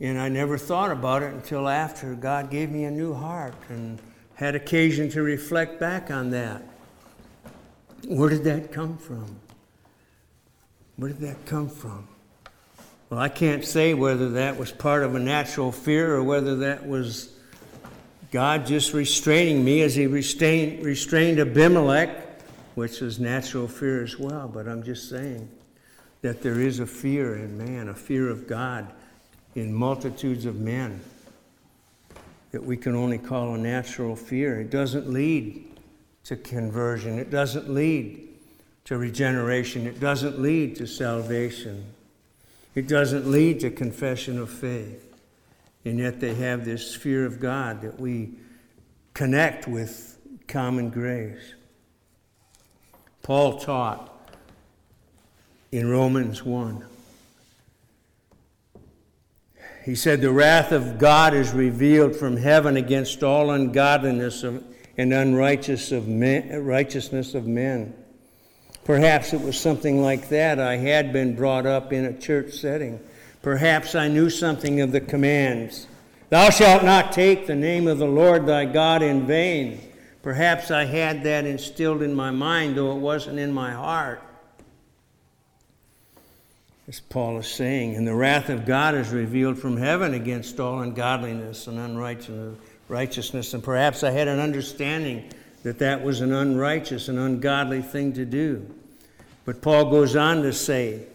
And 0.00 0.18
I 0.18 0.28
never 0.28 0.58
thought 0.58 0.90
about 0.90 1.22
it 1.22 1.32
until 1.32 1.68
after 1.68 2.14
God 2.14 2.50
gave 2.50 2.70
me 2.70 2.84
a 2.84 2.90
new 2.90 3.14
heart 3.14 3.54
and 3.68 3.98
had 4.34 4.54
occasion 4.54 5.08
to 5.10 5.22
reflect 5.22 5.80
back 5.80 6.10
on 6.10 6.30
that. 6.30 6.62
Where 8.06 8.28
did 8.28 8.44
that 8.44 8.72
come 8.72 8.98
from? 8.98 9.36
Where 10.96 11.10
did 11.10 11.20
that 11.20 11.46
come 11.46 11.68
from? 11.68 12.08
Well, 13.08 13.20
I 13.20 13.28
can't 13.28 13.64
say 13.64 13.94
whether 13.94 14.30
that 14.30 14.58
was 14.58 14.72
part 14.72 15.04
of 15.04 15.14
a 15.14 15.20
natural 15.20 15.70
fear 15.70 16.14
or 16.14 16.24
whether 16.24 16.56
that 16.56 16.86
was 16.86 17.32
God 18.32 18.66
just 18.66 18.92
restraining 18.92 19.64
me 19.64 19.82
as 19.82 19.94
he 19.94 20.06
restrained, 20.06 20.84
restrained 20.84 21.38
Abimelech, 21.38 22.25
which 22.76 23.00
is 23.00 23.18
natural 23.18 23.66
fear 23.66 24.04
as 24.04 24.18
well. 24.18 24.46
But 24.46 24.68
I'm 24.68 24.82
just 24.82 25.08
saying 25.08 25.48
that 26.20 26.42
there 26.42 26.60
is 26.60 26.78
a 26.78 26.86
fear 26.86 27.34
in 27.36 27.58
man, 27.58 27.88
a 27.88 27.94
fear 27.94 28.28
of 28.28 28.46
God 28.46 28.92
in 29.54 29.72
multitudes 29.72 30.44
of 30.44 30.56
men 30.56 31.00
that 32.52 32.62
we 32.62 32.76
can 32.76 32.94
only 32.94 33.18
call 33.18 33.54
a 33.54 33.58
natural 33.58 34.14
fear. 34.14 34.60
It 34.60 34.70
doesn't 34.70 35.10
lead 35.10 35.64
to 36.24 36.36
conversion, 36.36 37.18
it 37.18 37.30
doesn't 37.30 37.70
lead 37.70 38.28
to 38.84 38.98
regeneration, 38.98 39.86
it 39.86 39.98
doesn't 39.98 40.38
lead 40.38 40.76
to 40.76 40.86
salvation, 40.86 41.84
it 42.74 42.88
doesn't 42.88 43.26
lead 43.30 43.60
to 43.60 43.70
confession 43.70 44.38
of 44.38 44.50
faith. 44.50 45.02
And 45.86 45.98
yet 45.98 46.20
they 46.20 46.34
have 46.34 46.64
this 46.64 46.94
fear 46.94 47.24
of 47.24 47.40
God 47.40 47.80
that 47.80 47.98
we 47.98 48.32
connect 49.14 49.66
with 49.66 50.18
common 50.46 50.90
grace. 50.90 51.54
Paul 53.26 53.58
taught 53.58 54.30
in 55.72 55.90
Romans 55.90 56.44
1 56.44 56.84
he 59.84 59.96
said, 59.96 60.20
The 60.20 60.30
wrath 60.30 60.70
of 60.70 60.96
God 60.96 61.34
is 61.34 61.52
revealed 61.52 62.14
from 62.14 62.36
heaven 62.36 62.76
against 62.76 63.24
all 63.24 63.50
ungodliness 63.50 64.44
and 64.44 64.62
unrighteousness 64.96 65.90
of 65.90 66.06
men. 67.48 67.94
Perhaps 68.84 69.32
it 69.32 69.40
was 69.40 69.58
something 69.58 70.00
like 70.00 70.28
that. 70.28 70.60
I 70.60 70.76
had 70.76 71.12
been 71.12 71.34
brought 71.34 71.66
up 71.66 71.92
in 71.92 72.04
a 72.04 72.16
church 72.16 72.52
setting. 72.52 73.00
Perhaps 73.42 73.96
I 73.96 74.06
knew 74.06 74.30
something 74.30 74.80
of 74.80 74.92
the 74.92 75.00
commands. 75.00 75.88
Thou 76.28 76.50
shalt 76.50 76.84
not 76.84 77.10
take 77.10 77.48
the 77.48 77.56
name 77.56 77.88
of 77.88 77.98
the 77.98 78.06
Lord 78.06 78.46
thy 78.46 78.66
God 78.66 79.02
in 79.02 79.26
vain. 79.26 79.80
Perhaps 80.26 80.72
I 80.72 80.86
had 80.86 81.22
that 81.22 81.46
instilled 81.46 82.02
in 82.02 82.12
my 82.12 82.32
mind, 82.32 82.76
though 82.76 82.90
it 82.90 82.98
wasn't 82.98 83.38
in 83.38 83.52
my 83.52 83.70
heart 83.70 84.20
as 86.88 86.98
Paul 86.98 87.38
is 87.38 87.46
saying. 87.46 87.94
And 87.94 88.04
the 88.04 88.12
wrath 88.12 88.48
of 88.48 88.66
God 88.66 88.96
is 88.96 89.10
revealed 89.10 89.56
from 89.56 89.76
heaven 89.76 90.14
against 90.14 90.58
all 90.58 90.80
ungodliness 90.80 91.68
and 91.68 91.78
unrighteousness. 91.78 93.54
And 93.54 93.62
perhaps 93.62 94.02
I 94.02 94.10
had 94.10 94.26
an 94.26 94.40
understanding 94.40 95.30
that 95.62 95.78
that 95.78 96.02
was 96.02 96.20
an 96.20 96.32
unrighteous 96.32 97.06
and 97.06 97.20
ungodly 97.20 97.80
thing 97.80 98.12
to 98.14 98.24
do. 98.24 98.68
But 99.44 99.62
Paul 99.62 99.92
goes 99.92 100.16
on 100.16 100.42
to 100.42 100.52
say 100.52 101.06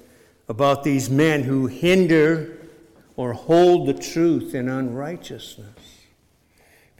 about 0.47 0.85
these 0.85 1.09
men 1.09 1.43
who 1.43 1.67
hinder 1.67 2.59
or 3.17 3.33
hold 3.33 3.89
the 3.89 3.93
truth 3.93 4.55
in 4.55 4.69
unrighteousness. 4.69 5.80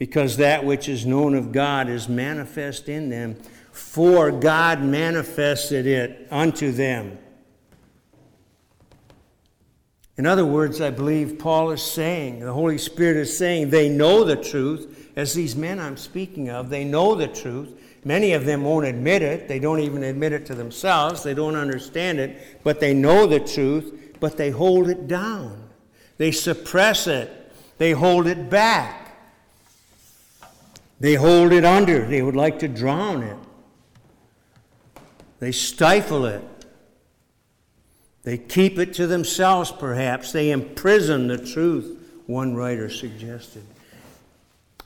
Because 0.02 0.38
that 0.38 0.64
which 0.64 0.88
is 0.88 1.06
known 1.06 1.36
of 1.36 1.52
God 1.52 1.88
is 1.88 2.08
manifest 2.08 2.88
in 2.88 3.08
them, 3.08 3.36
for 3.70 4.32
God 4.32 4.82
manifested 4.82 5.86
it 5.86 6.26
unto 6.28 6.72
them. 6.72 7.18
In 10.16 10.26
other 10.26 10.44
words, 10.44 10.80
I 10.80 10.90
believe 10.90 11.38
Paul 11.38 11.70
is 11.70 11.82
saying, 11.82 12.40
the 12.40 12.52
Holy 12.52 12.78
Spirit 12.78 13.16
is 13.16 13.38
saying, 13.38 13.70
they 13.70 13.88
know 13.88 14.24
the 14.24 14.34
truth, 14.34 15.12
as 15.14 15.34
these 15.34 15.54
men 15.54 15.78
I'm 15.78 15.96
speaking 15.96 16.50
of, 16.50 16.68
they 16.68 16.82
know 16.82 17.14
the 17.14 17.28
truth. 17.28 17.80
Many 18.04 18.32
of 18.32 18.44
them 18.44 18.64
won't 18.64 18.86
admit 18.86 19.22
it. 19.22 19.46
They 19.46 19.60
don't 19.60 19.78
even 19.78 20.02
admit 20.02 20.32
it 20.32 20.44
to 20.46 20.56
themselves. 20.56 21.22
They 21.22 21.34
don't 21.34 21.54
understand 21.54 22.18
it, 22.18 22.58
but 22.64 22.80
they 22.80 22.92
know 22.92 23.28
the 23.28 23.38
truth, 23.38 24.16
but 24.18 24.36
they 24.36 24.50
hold 24.50 24.88
it 24.88 25.06
down. 25.06 25.70
They 26.16 26.32
suppress 26.32 27.06
it. 27.06 27.52
They 27.78 27.92
hold 27.92 28.26
it 28.26 28.50
back. 28.50 29.01
They 31.02 31.16
hold 31.16 31.52
it 31.52 31.64
under. 31.64 32.06
They 32.06 32.22
would 32.22 32.36
like 32.36 32.60
to 32.60 32.68
drown 32.68 33.24
it. 33.24 33.36
They 35.40 35.50
stifle 35.50 36.26
it. 36.26 36.44
They 38.22 38.38
keep 38.38 38.78
it 38.78 38.94
to 38.94 39.08
themselves, 39.08 39.72
perhaps. 39.72 40.30
They 40.30 40.52
imprison 40.52 41.26
the 41.26 41.38
truth, 41.38 41.98
one 42.26 42.54
writer 42.54 42.88
suggested. 42.88 43.64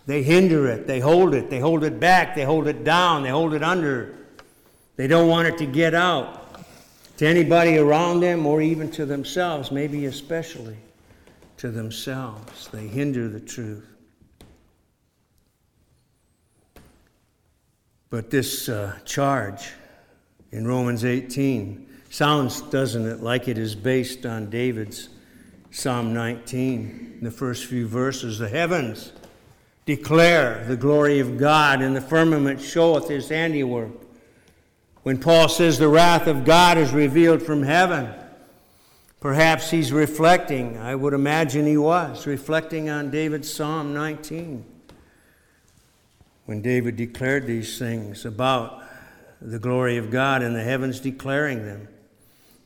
They 0.07 0.23
hinder 0.23 0.67
it, 0.69 0.87
they 0.87 1.01
hold 1.01 1.35
it, 1.35 1.51
they 1.51 1.61
hold 1.61 1.85
it 1.85 2.01
back, 2.01 2.35
they 2.35 2.45
hold 2.45 2.67
it 2.67 2.83
down, 2.83 3.23
they 3.23 3.29
hold 3.29 3.53
it 3.53 3.63
under. 3.63 4.15
They 4.97 5.09
don't 5.09 5.29
want 5.29 5.49
it 5.49 5.59
to 5.59 5.67
get 5.67 5.93
out 5.93 6.65
to 7.19 7.27
anybody 7.27 7.77
around 7.77 8.21
them 8.21 8.47
or 8.47 8.63
even 8.63 8.91
to 8.93 9.05
themselves, 9.05 9.71
maybe 9.71 10.07
especially 10.07 10.79
to 11.59 11.71
themselves. 11.71 12.69
They 12.69 12.87
hinder 12.87 13.29
the 13.29 13.41
truth. 13.41 13.96
But 18.11 18.31
this 18.31 18.69
uh, 18.69 18.99
charge 19.05 19.73
in 20.53 20.67
Romans 20.67 21.05
18 21.05 21.87
Sounds, 22.17 22.63
doesn't 22.63 23.05
it, 23.07 23.23
like 23.23 23.47
it 23.49 23.59
is 23.59 23.75
based 23.75 24.25
on 24.25 24.49
David's 24.49 25.11
Psalm 25.71 26.15
19, 26.15 27.19
the 27.21 27.31
first 27.31 27.67
few 27.67 27.87
verses. 27.87 28.39
The 28.39 28.49
heavens 28.49 29.13
declare 29.85 30.65
the 30.67 30.77
glory 30.77 31.19
of 31.19 31.37
God, 31.37 31.83
and 31.83 31.95
the 31.95 32.01
firmament 32.01 32.61
showeth 32.61 33.09
his 33.09 33.29
handiwork. 33.29 33.91
When 35.03 35.19
Paul 35.19 35.49
says 35.49 35.79
the 35.79 35.89
wrath 35.89 36.27
of 36.27 36.45
God 36.45 36.79
is 36.79 36.93
revealed 36.93 37.43
from 37.43 37.63
heaven, 37.63 38.09
perhaps 39.21 39.71
he's 39.71 39.93
reflecting, 39.93 40.79
I 40.79 40.95
would 40.95 41.13
imagine 41.13 41.67
he 41.67 41.77
was, 41.77 42.27
reflecting 42.27 42.89
on 42.89 43.11
David's 43.11 43.53
Psalm 43.53 43.93
19. 43.93 44.65
When 46.47 46.63
David 46.63 46.97
declared 46.97 47.47
these 47.47 47.79
things 47.79 48.25
about 48.25 48.83
the 49.41 49.59
glory 49.59 49.97
of 49.99 50.11
God 50.11 50.43
and 50.43 50.57
the 50.57 50.63
heavens 50.63 51.01
declaring 51.01 51.65
them 51.65 51.89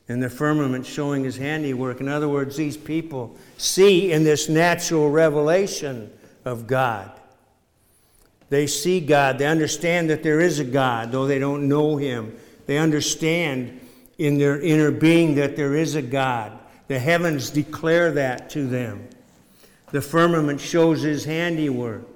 and 0.07 0.21
the 0.21 0.29
firmament 0.29 0.85
showing 0.85 1.23
his 1.23 1.37
handiwork. 1.37 2.01
In 2.01 2.07
other 2.07 2.27
words, 2.27 2.57
these 2.57 2.77
people 2.77 3.37
see 3.57 4.11
in 4.11 4.23
this 4.23 4.49
natural 4.49 5.09
revelation 5.09 6.11
of 6.45 6.67
God. 6.67 7.11
They 8.49 8.67
see 8.67 8.99
God. 8.99 9.37
They 9.37 9.45
understand 9.45 10.09
that 10.09 10.23
there 10.23 10.41
is 10.41 10.59
a 10.59 10.65
God, 10.65 11.11
though 11.11 11.25
they 11.25 11.39
don't 11.39 11.69
know 11.69 11.95
him. 11.95 12.37
They 12.65 12.77
understand 12.77 13.79
in 14.17 14.37
their 14.37 14.59
inner 14.59 14.91
being 14.91 15.35
that 15.35 15.55
there 15.55 15.75
is 15.75 15.95
a 15.95 16.01
God. 16.01 16.59
The 16.87 16.99
heavens 16.99 17.49
declare 17.49 18.11
that 18.11 18.49
to 18.51 18.67
them. 18.67 19.07
The 19.91 20.01
firmament 20.01 20.59
shows 20.59 21.01
his 21.01 21.23
handiwork. 21.23 22.10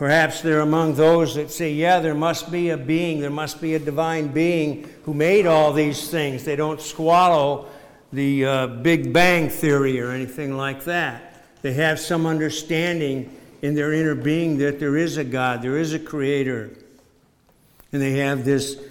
Perhaps 0.00 0.40
they're 0.40 0.60
among 0.60 0.94
those 0.94 1.34
that 1.34 1.50
say, 1.50 1.74
yeah, 1.74 2.00
there 2.00 2.14
must 2.14 2.50
be 2.50 2.70
a 2.70 2.76
being, 2.78 3.20
there 3.20 3.28
must 3.28 3.60
be 3.60 3.74
a 3.74 3.78
divine 3.78 4.28
being 4.28 4.88
who 5.04 5.12
made 5.12 5.44
all 5.44 5.74
these 5.74 6.08
things. 6.08 6.42
They 6.42 6.56
don't 6.56 6.80
swallow 6.80 7.66
the 8.10 8.46
uh, 8.46 8.66
Big 8.68 9.12
Bang 9.12 9.50
theory 9.50 10.00
or 10.00 10.10
anything 10.10 10.56
like 10.56 10.84
that. 10.84 11.44
They 11.60 11.74
have 11.74 12.00
some 12.00 12.24
understanding 12.24 13.30
in 13.60 13.74
their 13.74 13.92
inner 13.92 14.14
being 14.14 14.56
that 14.56 14.80
there 14.80 14.96
is 14.96 15.18
a 15.18 15.24
God, 15.24 15.60
there 15.60 15.76
is 15.76 15.92
a 15.92 15.98
creator. 15.98 16.70
And 17.92 18.00
they 18.00 18.20
have 18.20 18.46
this 18.46 18.82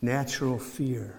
natural 0.00 0.60
fear 0.60 1.18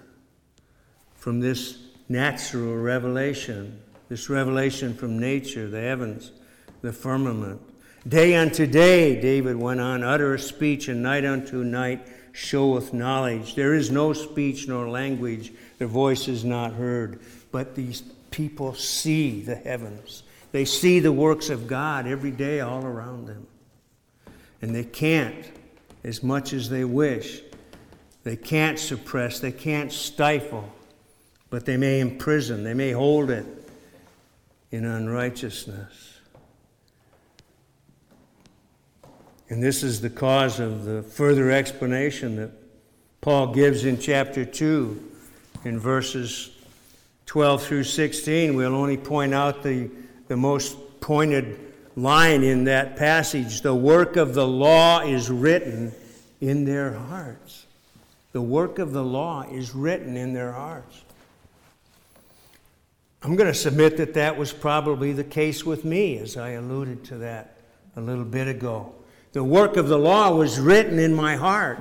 from 1.16 1.40
this 1.40 1.76
natural 2.08 2.76
revelation, 2.78 3.78
this 4.08 4.30
revelation 4.30 4.94
from 4.94 5.18
nature, 5.18 5.68
the 5.68 5.82
heavens, 5.82 6.32
the 6.80 6.94
firmament. 6.94 7.60
Day 8.06 8.36
unto 8.36 8.66
day, 8.66 9.20
David 9.20 9.56
went 9.56 9.80
on, 9.80 10.04
uttereth 10.04 10.42
speech, 10.42 10.88
and 10.88 11.02
night 11.02 11.24
unto 11.24 11.64
night 11.64 12.06
showeth 12.32 12.92
knowledge. 12.92 13.54
There 13.54 13.74
is 13.74 13.90
no 13.90 14.12
speech 14.12 14.68
nor 14.68 14.88
language, 14.88 15.52
their 15.78 15.88
voice 15.88 16.28
is 16.28 16.44
not 16.44 16.72
heard. 16.74 17.20
But 17.50 17.74
these 17.74 18.02
people 18.30 18.74
see 18.74 19.40
the 19.42 19.56
heavens. 19.56 20.22
They 20.52 20.64
see 20.64 21.00
the 21.00 21.12
works 21.12 21.50
of 21.50 21.66
God 21.66 22.06
every 22.06 22.30
day 22.30 22.60
all 22.60 22.84
around 22.84 23.26
them. 23.26 23.46
And 24.62 24.74
they 24.74 24.84
can't 24.84 25.46
as 26.04 26.22
much 26.22 26.52
as 26.52 26.70
they 26.70 26.84
wish. 26.84 27.42
They 28.24 28.36
can't 28.36 28.78
suppress, 28.78 29.40
they 29.40 29.52
can't 29.52 29.92
stifle, 29.92 30.72
but 31.50 31.64
they 31.64 31.76
may 31.76 32.00
imprison, 32.00 32.62
they 32.62 32.74
may 32.74 32.92
hold 32.92 33.30
it 33.30 33.46
in 34.70 34.84
unrighteousness. 34.84 36.17
And 39.50 39.62
this 39.62 39.82
is 39.82 40.00
the 40.00 40.10
cause 40.10 40.60
of 40.60 40.84
the 40.84 41.02
further 41.02 41.50
explanation 41.50 42.36
that 42.36 42.50
Paul 43.20 43.54
gives 43.54 43.84
in 43.84 43.98
chapter 43.98 44.44
2 44.44 45.10
in 45.64 45.78
verses 45.78 46.50
12 47.26 47.62
through 47.62 47.84
16. 47.84 48.54
We'll 48.54 48.74
only 48.74 48.96
point 48.96 49.32
out 49.32 49.62
the, 49.62 49.90
the 50.28 50.36
most 50.36 50.76
pointed 51.00 51.58
line 51.96 52.42
in 52.42 52.64
that 52.64 52.96
passage. 52.96 53.62
The 53.62 53.74
work 53.74 54.16
of 54.16 54.34
the 54.34 54.46
law 54.46 55.00
is 55.00 55.30
written 55.30 55.92
in 56.40 56.64
their 56.64 56.92
hearts. 56.92 57.66
The 58.32 58.42
work 58.42 58.78
of 58.78 58.92
the 58.92 59.02
law 59.02 59.42
is 59.50 59.74
written 59.74 60.16
in 60.16 60.34
their 60.34 60.52
hearts. 60.52 61.02
I'm 63.22 63.34
going 63.34 63.50
to 63.50 63.58
submit 63.58 63.96
that 63.96 64.14
that 64.14 64.36
was 64.36 64.52
probably 64.52 65.12
the 65.12 65.24
case 65.24 65.64
with 65.64 65.84
me, 65.84 66.18
as 66.18 66.36
I 66.36 66.50
alluded 66.50 67.04
to 67.06 67.16
that 67.18 67.56
a 67.96 68.00
little 68.00 68.24
bit 68.24 68.46
ago. 68.46 68.94
The 69.38 69.44
work 69.44 69.76
of 69.76 69.86
the 69.86 69.96
law 69.96 70.34
was 70.34 70.58
written 70.58 70.98
in 70.98 71.14
my 71.14 71.36
heart. 71.36 71.78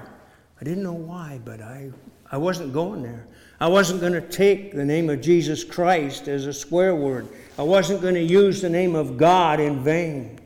I 0.62 0.64
didn't 0.64 0.84
know 0.84 0.94
why, 0.94 1.42
but 1.44 1.60
I, 1.60 1.90
I 2.32 2.38
wasn't 2.38 2.72
going 2.72 3.02
there. 3.02 3.26
I 3.60 3.66
wasn't 3.66 4.00
going 4.00 4.14
to 4.14 4.22
take 4.22 4.76
the 4.76 4.86
name 4.86 5.10
of 5.10 5.22
Jesus 5.22 5.64
Christ 5.64 6.28
as 6.28 6.46
a 6.46 6.54
swear 6.54 6.94
word. 6.94 7.28
I 7.58 7.64
wasn't 7.64 8.04
going 8.04 8.14
to 8.14 8.22
use 8.22 8.62
the 8.62 8.70
name 8.70 8.94
of 8.94 9.18
God 9.18 9.60
in 9.60 9.84
vain. 9.84 10.40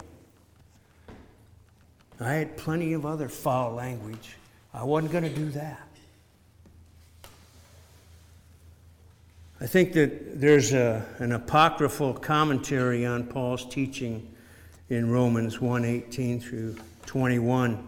I 2.21 2.31
had 2.31 2.55
plenty 2.55 2.93
of 2.93 3.05
other 3.05 3.27
foul 3.27 3.73
language. 3.73 4.37
I 4.73 4.85
wasn't 4.85 5.11
going 5.11 5.25
to 5.25 5.35
do 5.35 5.49
that. 5.49 5.89
I 9.59 9.67
think 9.67 9.91
that 9.91 10.39
there's 10.39 10.71
a, 10.71 11.05
an 11.17 11.33
apocryphal 11.33 12.13
commentary 12.13 13.05
on 13.05 13.25
Paul's 13.25 13.65
teaching 13.65 14.33
in 14.87 15.11
Romans 15.11 15.57
1:18 15.57 16.41
through 16.41 16.77
21. 17.05 17.87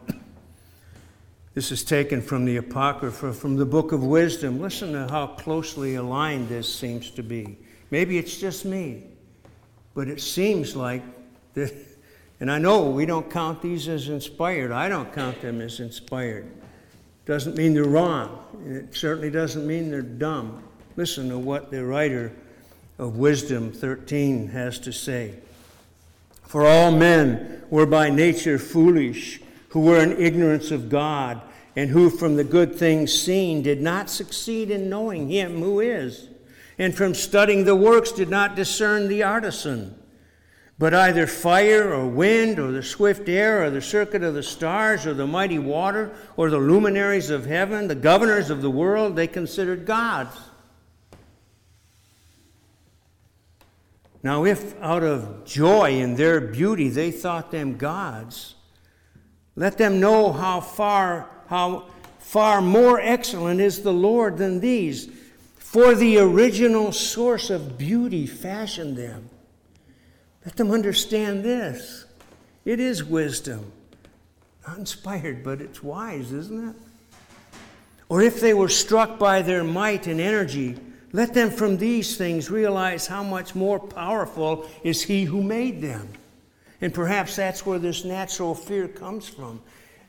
This 1.54 1.72
is 1.72 1.84
taken 1.84 2.22
from 2.22 2.46
the 2.46 2.58
Apocrypha, 2.58 3.34
from 3.34 3.56
the 3.56 3.66
Book 3.66 3.92
of 3.92 4.04
Wisdom. 4.04 4.60
Listen 4.60 4.94
to 4.94 5.08
how 5.08 5.28
closely 5.28 5.96
aligned 5.96 6.50
this 6.50 6.74
seems 6.74 7.12
to 7.12 7.24
be. 7.24 7.58
Maybe 7.92 8.18
it's 8.18 8.38
just 8.38 8.66
me, 8.66 9.04
but 9.94 10.08
it 10.08 10.20
seems 10.20 10.76
like 10.76 11.04
that, 11.54 11.72
and 12.40 12.52
I 12.52 12.58
know 12.58 12.90
we 12.90 13.06
don't 13.06 13.30
count 13.30 13.62
these 13.62 13.88
as 13.88 14.10
inspired. 14.10 14.72
I 14.72 14.90
don't 14.90 15.14
count 15.14 15.42
them 15.42 15.62
as 15.62 15.80
inspired. 15.80 16.48
Doesn't 17.26 17.56
mean 17.56 17.76
they're 17.76 17.84
wrong. 17.84 18.44
It 18.66 18.96
certainly 18.96 19.30
doesn't 19.30 19.66
mean 19.66 19.92
they're 19.92 20.02
dumb. 20.02 20.64
Listen 20.96 21.30
to 21.30 21.38
what 21.38 21.70
the 21.70 21.86
writer 21.86 22.34
of 22.98 23.18
Wisdom 23.18 23.72
13 23.72 24.48
has 24.48 24.80
to 24.80 24.92
say. 24.92 25.36
For 26.54 26.68
all 26.68 26.92
men 26.92 27.64
were 27.72 27.88
by 27.88 28.12
nature 28.12 28.60
foolish 28.60 29.42
who 29.70 29.80
were 29.80 29.98
in 29.98 30.22
ignorance 30.22 30.70
of 30.70 30.88
God, 30.88 31.42
and 31.76 31.90
who 31.90 32.12
from 32.12 32.36
the 32.36 32.44
good 32.44 32.76
things 32.76 33.12
seen 33.12 33.64
did 33.64 33.82
not 33.82 34.08
succeed 34.08 34.70
in 34.70 34.88
knowing 34.88 35.32
him 35.32 35.62
who 35.62 35.80
is, 35.80 36.28
and 36.78 36.94
from 36.94 37.16
studying 37.16 37.66
the 37.66 37.76
works 37.76 38.12
did 38.12 38.30
not 38.30 38.56
discern 38.56 39.08
the 39.08 39.24
artisan. 39.24 40.00
But 40.78 40.94
either 40.94 41.26
fire 41.26 41.92
or 41.92 42.08
wind 42.08 42.60
or 42.60 42.72
the 42.72 42.84
swift 42.84 43.28
air 43.28 43.64
or 43.64 43.72
the 43.72 43.82
circuit 43.82 44.22
of 44.22 44.36
the 44.36 44.44
stars 44.44 45.08
or 45.08 45.16
the 45.16 45.26
mighty 45.26 45.58
water 45.58 46.12
or 46.38 46.52
the 46.52 46.60
luminaries 46.60 47.32
of 47.32 47.48
heaven, 47.48 47.88
the 47.88 47.96
governors 47.96 48.52
of 48.52 48.62
the 48.62 48.70
world, 48.70 49.16
they 49.16 49.26
considered 49.26 49.88
gods. 49.88 50.38
Now, 54.24 54.46
if 54.46 54.82
out 54.82 55.04
of 55.04 55.44
joy 55.44 56.00
in 56.00 56.16
their 56.16 56.40
beauty 56.40 56.88
they 56.88 57.12
thought 57.12 57.52
them 57.52 57.76
gods, 57.76 58.56
let 59.56 59.78
them 59.78 60.00
know 60.00 60.32
how 60.32 60.62
far, 60.62 61.30
how 61.48 61.88
far 62.20 62.62
more 62.62 63.00
excellent 63.02 63.60
is 63.60 63.82
the 63.82 63.94
Lord 63.94 64.38
than 64.38 64.62
these. 64.62 65.10
For 65.58 65.94
the 65.94 66.20
original 66.20 66.94
source 66.94 67.50
of 67.50 67.78
beauty 67.78 68.26
fashioned 68.26 68.96
them. 68.96 69.30
Let 70.46 70.56
them 70.56 70.72
understand 70.72 71.44
this. 71.44 72.06
It 72.64 72.80
is 72.80 73.04
wisdom. 73.04 73.72
Not 74.66 74.78
inspired, 74.78 75.44
but 75.44 75.62
it's 75.62 75.84
wise, 75.84 76.32
isn't 76.32 76.70
it? 76.70 76.76
Or 78.08 78.22
if 78.22 78.40
they 78.40 78.54
were 78.54 78.70
struck 78.70 79.20
by 79.20 79.42
their 79.42 79.64
might 79.64 80.08
and 80.08 80.22
energy, 80.22 80.78
let 81.14 81.36
them 81.36 81.52
from 81.52 81.78
these 81.78 82.18
things 82.18 82.50
realize 82.50 83.06
how 83.06 83.24
much 83.24 83.54
more 83.54 83.80
powerful 83.80 84.68
is 84.84 85.04
He 85.04 85.24
who 85.24 85.44
made 85.44 85.80
them. 85.80 86.10
And 86.82 86.94
perhaps 86.94 87.36
that's 87.36 87.66
where 87.66 87.80
this 87.80 88.04
natural 88.04 88.56
fear 88.56 88.88
comes 88.88 89.30
from. 89.30 89.62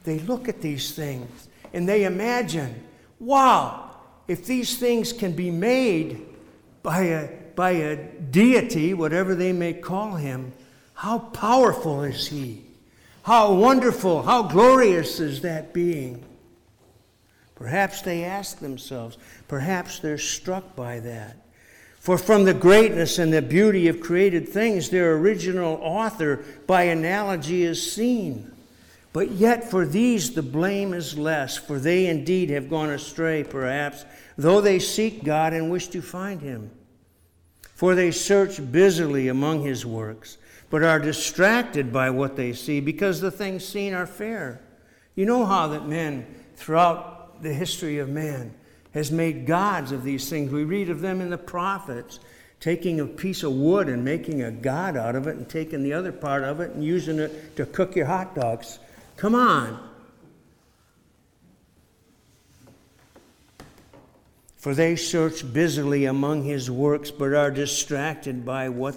They 0.02 0.18
look 0.20 0.48
at 0.48 0.62
these 0.62 0.92
things 0.92 1.48
and 1.74 1.86
they 1.86 2.04
imagine, 2.04 2.82
wow, 3.20 3.90
if 4.28 4.46
these 4.46 4.78
things 4.78 5.12
can 5.12 5.32
be 5.32 5.50
made 5.50 6.24
by 6.82 7.02
a, 7.02 7.28
by 7.54 7.70
a 7.72 7.96
deity, 7.96 8.94
whatever 8.94 9.34
they 9.34 9.52
may 9.52 9.74
call 9.74 10.16
him, 10.16 10.52
how 10.94 11.18
powerful 11.18 12.02
is 12.02 12.26
he? 12.28 12.62
How 13.24 13.52
wonderful, 13.52 14.22
how 14.22 14.44
glorious 14.44 15.20
is 15.20 15.42
that 15.42 15.74
being? 15.74 16.24
Perhaps 17.64 18.02
they 18.02 18.24
ask 18.24 18.58
themselves, 18.58 19.16
perhaps 19.48 19.98
they're 19.98 20.18
struck 20.18 20.76
by 20.76 21.00
that. 21.00 21.38
For 21.98 22.18
from 22.18 22.44
the 22.44 22.52
greatness 22.52 23.18
and 23.18 23.32
the 23.32 23.40
beauty 23.40 23.88
of 23.88 24.02
created 24.02 24.46
things, 24.46 24.90
their 24.90 25.14
original 25.16 25.78
author, 25.80 26.44
by 26.66 26.82
analogy, 26.82 27.62
is 27.62 27.90
seen. 27.90 28.52
But 29.14 29.30
yet 29.30 29.70
for 29.70 29.86
these 29.86 30.34
the 30.34 30.42
blame 30.42 30.92
is 30.92 31.16
less, 31.16 31.56
for 31.56 31.78
they 31.78 32.04
indeed 32.04 32.50
have 32.50 32.68
gone 32.68 32.90
astray, 32.90 33.42
perhaps, 33.42 34.04
though 34.36 34.60
they 34.60 34.78
seek 34.78 35.24
God 35.24 35.54
and 35.54 35.70
wish 35.70 35.86
to 35.88 36.02
find 36.02 36.42
him. 36.42 36.70
For 37.74 37.94
they 37.94 38.10
search 38.10 38.60
busily 38.70 39.28
among 39.28 39.62
his 39.62 39.86
works, 39.86 40.36
but 40.68 40.82
are 40.82 40.98
distracted 40.98 41.94
by 41.94 42.10
what 42.10 42.36
they 42.36 42.52
see, 42.52 42.80
because 42.80 43.22
the 43.22 43.30
things 43.30 43.64
seen 43.64 43.94
are 43.94 44.06
fair. 44.06 44.60
You 45.14 45.24
know 45.24 45.46
how 45.46 45.68
that 45.68 45.88
men, 45.88 46.26
throughout 46.56 47.13
the 47.42 47.52
history 47.52 47.98
of 47.98 48.08
man, 48.08 48.54
has 48.92 49.10
made 49.10 49.46
gods 49.46 49.92
of 49.92 50.04
these 50.04 50.28
things. 50.28 50.52
We 50.52 50.64
read 50.64 50.88
of 50.90 51.00
them 51.00 51.20
in 51.20 51.30
the 51.30 51.38
prophets, 51.38 52.20
taking 52.60 53.00
a 53.00 53.06
piece 53.06 53.42
of 53.42 53.52
wood 53.52 53.88
and 53.88 54.04
making 54.04 54.42
a 54.42 54.50
god 54.50 54.96
out 54.96 55.16
of 55.16 55.26
it, 55.26 55.36
and 55.36 55.48
taking 55.48 55.82
the 55.82 55.92
other 55.92 56.12
part 56.12 56.44
of 56.44 56.60
it 56.60 56.70
and 56.70 56.84
using 56.84 57.18
it 57.18 57.56
to 57.56 57.66
cook 57.66 57.96
your 57.96 58.06
hot 58.06 58.34
dogs. 58.34 58.78
Come 59.16 59.34
on. 59.34 59.90
For 64.56 64.74
they 64.74 64.96
search 64.96 65.52
busily 65.52 66.06
among 66.06 66.44
his 66.44 66.70
works, 66.70 67.10
but 67.10 67.34
are 67.34 67.50
distracted 67.50 68.46
by 68.46 68.70
what 68.70 68.96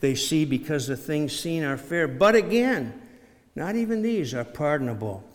they 0.00 0.14
see 0.14 0.44
because 0.44 0.86
the 0.86 0.96
things 0.96 1.34
seen 1.34 1.64
are 1.64 1.78
fair. 1.78 2.06
But 2.06 2.34
again, 2.34 3.00
not 3.54 3.76
even 3.76 4.02
these 4.02 4.34
are 4.34 4.44
pardonable. 4.44 5.25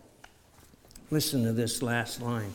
Listen 1.12 1.44
to 1.44 1.52
this 1.52 1.82
last 1.82 2.22
line. 2.22 2.54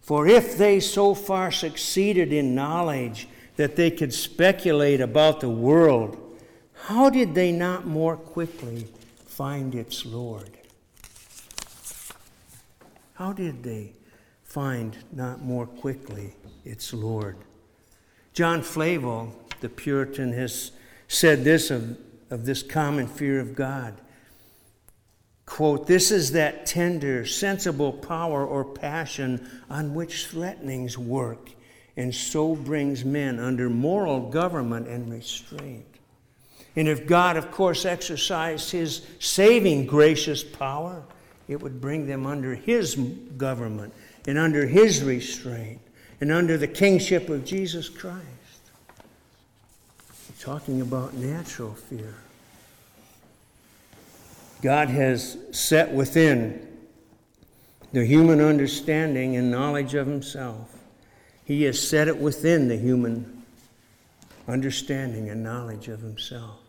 For 0.00 0.26
if 0.26 0.58
they 0.58 0.80
so 0.80 1.14
far 1.14 1.52
succeeded 1.52 2.32
in 2.32 2.54
knowledge 2.54 3.28
that 3.56 3.76
they 3.76 3.92
could 3.92 4.12
speculate 4.12 5.00
about 5.00 5.40
the 5.40 5.48
world, 5.48 6.18
how 6.74 7.08
did 7.08 7.34
they 7.34 7.52
not 7.52 7.86
more 7.86 8.16
quickly 8.16 8.88
find 9.24 9.74
its 9.74 10.04
Lord? 10.04 10.50
How 13.14 13.32
did 13.32 13.62
they 13.62 13.92
find 14.42 14.96
not 15.12 15.40
more 15.42 15.66
quickly 15.66 16.34
its 16.64 16.92
Lord? 16.92 17.36
John 18.32 18.62
Flavel, 18.62 19.32
the 19.60 19.68
Puritan, 19.68 20.32
has 20.32 20.72
said 21.06 21.44
this 21.44 21.70
of, 21.70 21.98
of 22.30 22.46
this 22.46 22.64
common 22.64 23.06
fear 23.06 23.38
of 23.38 23.54
God 23.54 23.94
quote, 25.46 25.86
This 25.86 26.10
is 26.10 26.32
that 26.32 26.66
tender, 26.66 27.26
sensible 27.26 27.92
power 27.92 28.46
or 28.46 28.64
passion 28.64 29.48
on 29.68 29.94
which 29.94 30.26
threatenings 30.26 30.96
work, 30.96 31.50
and 31.96 32.14
so 32.14 32.54
brings 32.54 33.04
men 33.04 33.38
under 33.38 33.68
moral 33.68 34.30
government 34.30 34.88
and 34.88 35.12
restraint. 35.12 35.86
And 36.74 36.88
if 36.88 37.06
God, 37.06 37.36
of 37.36 37.50
course, 37.50 37.84
exercised 37.84 38.70
his 38.70 39.06
saving 39.18 39.86
gracious 39.86 40.42
power, 40.42 41.02
it 41.48 41.60
would 41.60 41.80
bring 41.80 42.06
them 42.06 42.26
under 42.26 42.54
his 42.54 42.94
government 43.36 43.92
and 44.26 44.38
under 44.38 44.66
his 44.66 45.02
restraint 45.02 45.80
and 46.20 46.32
under 46.32 46.56
the 46.56 46.68
kingship 46.68 47.28
of 47.28 47.44
Jesus 47.44 47.88
Christ. 47.88 48.26
Talking 50.40 50.80
about 50.80 51.14
natural 51.14 51.74
fear. 51.74 52.14
God 54.62 54.88
has 54.90 55.36
set 55.50 55.92
within 55.92 56.68
the 57.92 58.06
human 58.06 58.40
understanding 58.40 59.36
and 59.36 59.50
knowledge 59.50 59.94
of 59.94 60.06
himself. 60.06 60.78
He 61.44 61.64
has 61.64 61.86
set 61.86 62.06
it 62.06 62.16
within 62.16 62.68
the 62.68 62.76
human 62.76 63.42
understanding 64.46 65.28
and 65.28 65.42
knowledge 65.42 65.88
of 65.88 66.00
himself. 66.00 66.60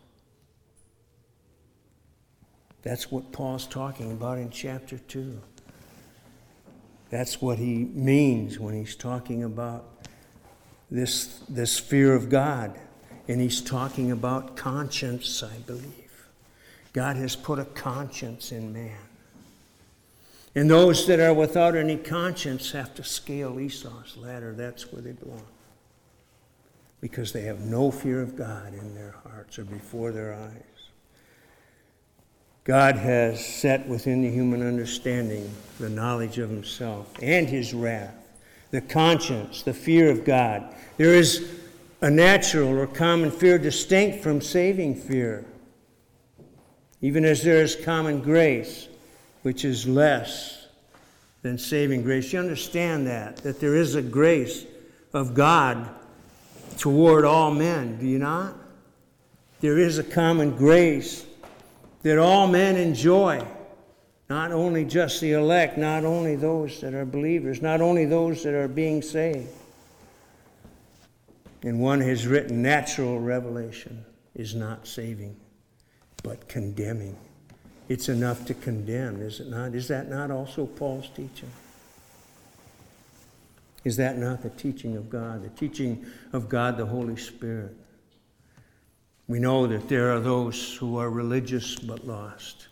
That's 2.82 3.12
what 3.12 3.32
Paul's 3.32 3.68
talking 3.68 4.12
about 4.12 4.40
in 4.40 4.50
chapter 4.50 4.98
2. 4.98 5.40
That's 7.12 7.42
what 7.42 7.60
he 7.60 7.86
means 7.94 8.60
when 8.60 8.74
he's 8.74 8.96
talking 8.96 9.44
about 9.44 9.86
this, 10.90 11.40
this 11.48 11.80
fear 11.80 12.16
of 12.16 12.30
God. 12.30 12.78
And 13.28 13.40
he's 13.40 13.62
talking 13.62 14.12
about 14.12 14.58
conscience, 14.58 15.44
I 15.44 15.58
believe. 15.60 16.03
God 16.94 17.18
has 17.18 17.36
put 17.36 17.60
a 17.60 17.66
conscience 17.66 18.52
in 18.52 18.72
man. 18.72 18.98
And 20.56 20.70
those 20.70 21.08
that 21.08 21.20
are 21.20 21.34
without 21.34 21.76
any 21.76 21.98
conscience 21.98 22.72
have 22.72 22.94
to 22.96 23.04
scale 23.04 23.60
Esau's 23.60 24.16
ladder. 24.16 24.54
That's 24.54 24.92
where 24.92 25.02
they 25.02 25.14
belong. 25.14 25.46
Because 27.02 27.34
they 27.34 27.42
have 27.42 27.62
no 27.62 27.90
fear 27.90 28.22
of 28.22 28.38
God 28.38 28.74
in 28.74 28.94
their 28.94 29.16
hearts 29.24 29.58
or 29.58 29.64
before 29.64 30.12
their 30.12 30.36
eyes. 30.36 30.64
God 32.64 32.96
has 32.96 33.46
set 33.46 33.88
within 33.88 34.22
the 34.22 34.30
human 34.30 34.66
understanding 34.66 35.52
the 35.80 35.90
knowledge 35.90 36.38
of 36.38 36.50
himself 36.50 37.12
and 37.22 37.50
his 37.50 37.74
wrath, 37.74 38.16
the 38.72 38.80
conscience, 38.80 39.64
the 39.64 39.74
fear 39.74 40.10
of 40.10 40.24
God. 40.24 40.74
There 40.98 41.14
is 41.14 41.60
a 42.02 42.10
natural 42.10 42.70
or 42.70 42.88
common 42.88 43.32
fear 43.32 43.58
distinct 43.58 44.24
from 44.24 44.40
saving 44.40 44.96
fear, 44.96 45.44
even 47.04 47.26
as 47.26 47.44
there 47.44 47.62
is 47.62 47.76
common 47.76 48.22
grace 48.22 48.88
which 49.42 49.66
is 49.66 49.86
less 49.86 50.68
than 51.42 51.58
saving 51.58 52.02
grace. 52.02 52.32
You 52.32 52.40
understand 52.40 53.06
that, 53.08 53.38
that 53.38 53.60
there 53.60 53.76
is 53.76 53.96
a 53.96 54.02
grace 54.02 54.66
of 55.12 55.34
God 55.34 55.90
toward 56.78 57.26
all 57.26 57.52
men, 57.52 58.00
do 58.00 58.08
you 58.08 58.20
not? 58.20 58.56
There 59.60 59.78
is 59.78 59.98
a 59.98 60.04
common 60.04 60.52
grace 60.56 61.26
that 62.04 62.18
all 62.18 62.48
men 62.48 62.78
enjoy. 62.78 63.46
Not 64.30 64.54
only 64.54 64.86
just 64.86 65.20
the 65.20 65.34
elect, 65.34 65.78
not 65.78 66.06
only 66.06 66.38
those 66.38 66.80
that 66.80 66.94
are 66.94 67.06
believers, 67.06 67.62
not 67.62 67.82
only 67.82 68.06
those 68.06 68.44
that 68.44 68.54
are 68.54 68.70
being 68.70 69.02
saved. 69.02 69.50
And 71.64 71.82
one 71.82 72.00
has 72.00 72.26
written 72.26 72.62
natural 72.62 73.20
revelation 73.20 74.06
is 74.36 74.56
not 74.56 74.88
saving, 74.88 75.36
but 76.24 76.48
condemning. 76.48 77.16
It's 77.90 78.10
enough 78.10 78.46
to 78.46 78.54
condemn, 78.54 79.22
is 79.22 79.42
it 79.42 79.48
not? 79.48 79.76
Is 79.76 79.90
that 79.90 80.10
not 80.10 80.32
also 80.32 80.66
Paul's 80.66 81.10
teaching? 81.10 81.52
Is 83.84 83.98
that 83.98 84.18
not 84.18 84.42
the 84.42 84.50
teaching 84.50 84.96
of 84.96 85.10
God, 85.10 85.44
the 85.44 85.50
teaching 85.50 86.06
of 86.32 86.48
God 86.48 86.78
the 86.78 86.86
Holy 86.86 87.18
Spirit? 87.18 87.76
We 89.28 89.40
know 89.40 89.68
that 89.68 89.90
there 89.90 90.14
are 90.14 90.20
those 90.20 90.76
who 90.76 90.98
are 90.98 91.10
religious 91.10 91.76
but 91.76 92.08
lost. 92.08 92.68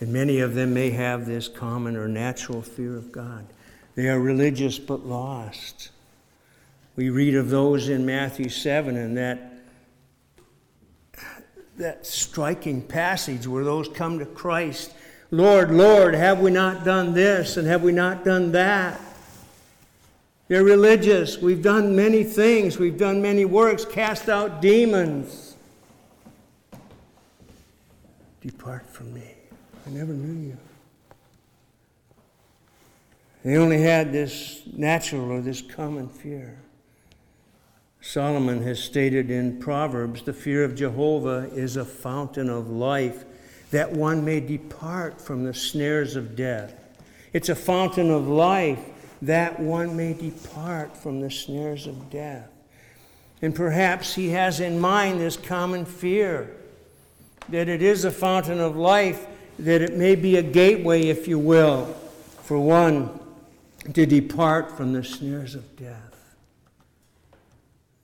And 0.00 0.12
many 0.12 0.40
of 0.40 0.54
them 0.54 0.74
may 0.74 0.90
have 0.90 1.26
this 1.26 1.48
common 1.48 1.96
or 1.96 2.08
natural 2.08 2.60
fear 2.60 2.96
of 2.96 3.12
God. 3.12 3.46
They 3.94 4.08
are 4.08 4.18
religious 4.18 4.78
but 4.78 5.06
lost. 5.06 5.90
We 6.96 7.10
read 7.10 7.34
of 7.34 7.50
those 7.50 7.88
in 7.88 8.04
Matthew 8.04 8.48
7 8.48 8.96
and 8.96 9.16
that 9.16 9.51
that 11.76 12.06
striking 12.06 12.82
passage 12.82 13.46
where 13.46 13.64
those 13.64 13.88
come 13.88 14.18
to 14.18 14.26
Christ. 14.26 14.94
Lord, 15.30 15.70
Lord, 15.70 16.14
have 16.14 16.40
we 16.40 16.50
not 16.50 16.84
done 16.84 17.14
this 17.14 17.56
and 17.56 17.66
have 17.66 17.82
we 17.82 17.92
not 17.92 18.24
done 18.24 18.52
that? 18.52 19.00
They're 20.48 20.64
religious. 20.64 21.38
We've 21.38 21.62
done 21.62 21.96
many 21.96 22.24
things. 22.24 22.78
We've 22.78 22.98
done 22.98 23.22
many 23.22 23.46
works, 23.46 23.86
cast 23.86 24.28
out 24.28 24.60
demons. 24.60 25.56
Depart 28.42 28.86
from 28.86 29.14
me. 29.14 29.34
I 29.86 29.90
never 29.90 30.12
knew 30.12 30.48
you. 30.48 30.58
They 33.44 33.56
only 33.56 33.80
had 33.80 34.12
this 34.12 34.62
natural 34.72 35.32
or 35.32 35.40
this 35.40 35.62
common 35.62 36.08
fear. 36.08 36.61
Solomon 38.04 38.62
has 38.64 38.82
stated 38.82 39.30
in 39.30 39.60
Proverbs 39.60 40.22
the 40.22 40.32
fear 40.32 40.64
of 40.64 40.74
Jehovah 40.74 41.48
is 41.54 41.76
a 41.76 41.84
fountain 41.84 42.50
of 42.50 42.68
life, 42.68 43.24
that 43.70 43.92
one 43.92 44.24
may 44.24 44.40
depart 44.40 45.20
from 45.20 45.44
the 45.44 45.54
snares 45.54 46.16
of 46.16 46.34
death. 46.34 46.74
It's 47.32 47.48
a 47.48 47.54
fountain 47.54 48.10
of 48.10 48.26
life, 48.26 48.80
that 49.22 49.60
one 49.60 49.96
may 49.96 50.14
depart 50.14 50.96
from 50.96 51.20
the 51.20 51.30
snares 51.30 51.86
of 51.86 52.10
death. 52.10 52.50
And 53.40 53.54
perhaps 53.54 54.16
he 54.16 54.30
has 54.30 54.58
in 54.58 54.80
mind 54.80 55.20
this 55.20 55.36
common 55.36 55.84
fear 55.84 56.56
that 57.50 57.68
it 57.68 57.82
is 57.82 58.04
a 58.04 58.10
fountain 58.10 58.58
of 58.58 58.76
life, 58.76 59.26
that 59.60 59.80
it 59.80 59.96
may 59.96 60.16
be 60.16 60.36
a 60.36 60.42
gateway, 60.42 61.02
if 61.02 61.28
you 61.28 61.38
will, 61.38 61.86
for 62.42 62.58
one 62.58 63.20
to 63.92 64.06
depart 64.06 64.76
from 64.76 64.92
the 64.92 65.04
snares 65.04 65.54
of 65.54 65.76
death. 65.76 66.01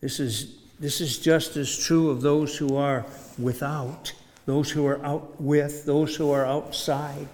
This 0.00 0.20
is, 0.20 0.58
this 0.78 1.00
is 1.00 1.18
just 1.18 1.56
as 1.56 1.76
true 1.76 2.10
of 2.10 2.20
those 2.20 2.56
who 2.56 2.76
are 2.76 3.04
without, 3.38 4.12
those 4.46 4.70
who 4.70 4.86
are 4.86 5.04
out 5.04 5.40
with, 5.40 5.84
those 5.84 6.14
who 6.16 6.30
are 6.30 6.46
outside. 6.46 7.28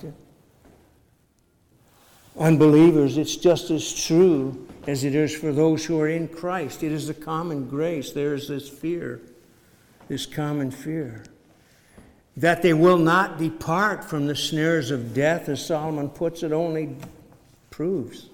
Unbelievers, 2.38 3.16
it's 3.16 3.36
just 3.36 3.70
as 3.70 3.92
true 3.94 4.66
as 4.86 5.04
it 5.04 5.14
is 5.14 5.34
for 5.36 5.52
those 5.52 5.84
who 5.84 6.00
are 6.00 6.08
in 6.08 6.26
Christ. 6.26 6.82
It 6.82 6.90
is 6.90 7.06
the 7.06 7.14
common 7.14 7.68
grace. 7.68 8.10
There 8.10 8.34
is 8.34 8.48
this 8.48 8.68
fear, 8.68 9.20
this 10.08 10.26
common 10.26 10.70
fear. 10.70 11.24
That 12.36 12.62
they 12.62 12.72
will 12.72 12.98
not 12.98 13.38
depart 13.38 14.04
from 14.04 14.26
the 14.26 14.34
snares 14.34 14.90
of 14.90 15.14
death, 15.14 15.48
as 15.48 15.64
Solomon 15.64 16.08
puts 16.08 16.42
it, 16.42 16.50
only 16.50 16.96
proves 17.70 18.28